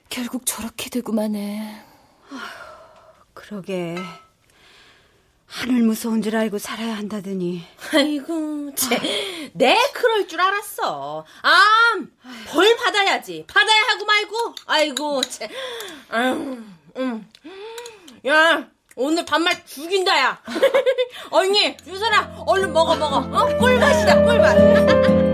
결국 0.09 0.47
저렇게 0.47 0.89
되고만 0.89 1.36
해. 1.36 1.83
그러게. 3.33 3.97
하늘 5.56 5.84
무서운 5.84 6.22
줄 6.22 6.36
알고 6.36 6.58
살아야 6.58 6.97
한다더니. 6.97 7.64
아이고, 7.93 8.76
쟤, 8.76 9.49
내 9.53 9.78
그럴 9.93 10.28
줄 10.28 10.41
알았어. 10.41 11.26
아, 11.43 11.66
벌 12.49 12.76
받아야지. 12.76 13.45
받아야 13.47 13.82
하고 13.89 14.06
말고. 14.06 14.56
아이고, 14.66 15.22
쟤. 15.24 15.47
아유, 16.10 16.58
음. 16.97 17.32
야, 18.28 18.68
오늘 18.97 19.24
반말 19.24 19.66
죽인다, 19.66 20.20
야. 20.20 20.41
언니, 21.32 21.78
유선아, 21.88 22.43
얼른 22.45 22.74
먹어, 22.74 22.97
먹어. 22.97 23.18
어? 23.20 23.58
꿀맛이다, 23.58 24.26
꿀맛. 24.26 25.16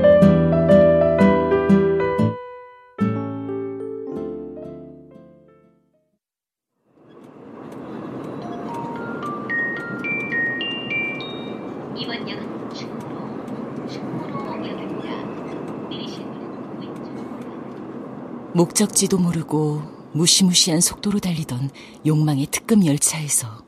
목적지도 18.61 19.17
모르고 19.17 19.81
무시무시한 20.13 20.81
속도로 20.81 21.19
달리던 21.19 21.71
욕망의 22.05 22.45
특급 22.51 22.85
열차에서 22.85 23.65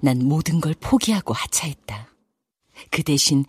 난 0.00 0.24
모든 0.24 0.58
걸 0.58 0.74
포기하고 0.80 1.34
하차했다. 1.34 2.08
그 2.90 3.02
대신 3.02 3.44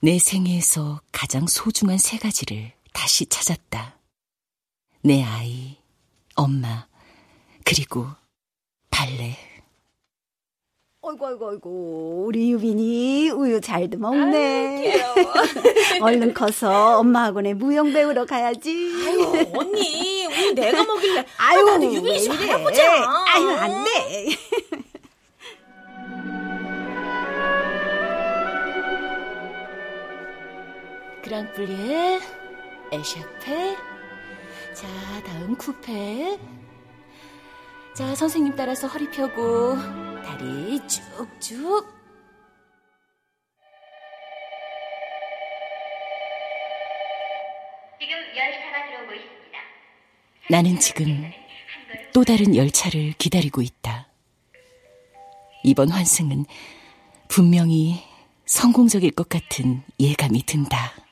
내 0.00 0.20
생애에서 0.20 1.00
가장 1.10 1.48
소중한 1.48 1.98
세 1.98 2.18
가지를 2.18 2.72
다시 2.92 3.26
찾았다. 3.26 3.98
내 5.02 5.24
아이, 5.24 5.76
엄마, 6.36 6.86
그리고 7.64 8.06
발레. 8.90 9.53
어이구, 11.06 11.26
어이구, 11.26 11.48
어이구. 11.50 12.24
우리 12.26 12.50
유빈이 12.52 13.28
우유 13.28 13.60
잘도 13.60 13.98
먹네. 13.98 15.04
얼른 16.00 16.32
커서 16.32 16.98
엄마 16.98 17.24
학원에 17.24 17.52
무용 17.52 17.92
배우러 17.92 18.24
가야지. 18.24 18.70
아유, 19.06 19.46
언니, 19.54 20.24
우유 20.24 20.54
내가 20.54 20.82
먹일래. 20.82 21.26
아유, 21.36 21.62
나도 21.62 21.84
유빈이 21.92 22.24
이래? 22.24 22.34
할아보자. 22.34 22.82
아유, 23.34 23.50
안 23.50 23.84
돼. 23.84 23.90
그랑플리에 31.22 32.20
에샤페. 32.92 33.76
자, 34.72 34.86
다음 35.26 35.54
쿠페. 35.56 36.38
자, 37.92 38.14
선생님 38.14 38.56
따라서 38.56 38.86
허리 38.86 39.10
펴고 39.10 39.76
다리 40.24 40.78
쭉쭉. 40.88 41.86
지금 48.00 48.16
열차가 48.36 48.86
들어오고 48.88 49.14
있습니다. 49.14 49.58
나는 50.50 50.78
지금 50.78 51.30
또 52.14 52.24
다른 52.24 52.56
열차를 52.56 53.12
기다리고 53.18 53.60
있다. 53.60 54.08
이번 55.62 55.90
환승은 55.90 56.46
분명히 57.28 58.02
성공적일 58.46 59.10
것 59.12 59.28
같은 59.28 59.82
예감이 60.00 60.44
든다. 60.44 61.03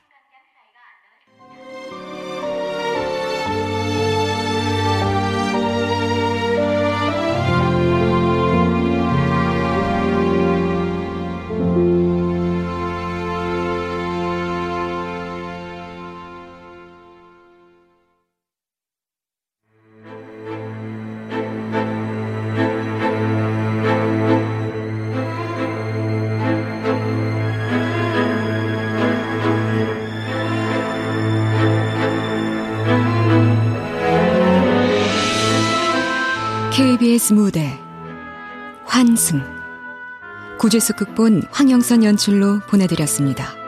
구재수 40.62 40.92
극본 40.92 41.42
황영선 41.50 42.04
연출로 42.04 42.60
보내드렸습니다. 42.68 43.61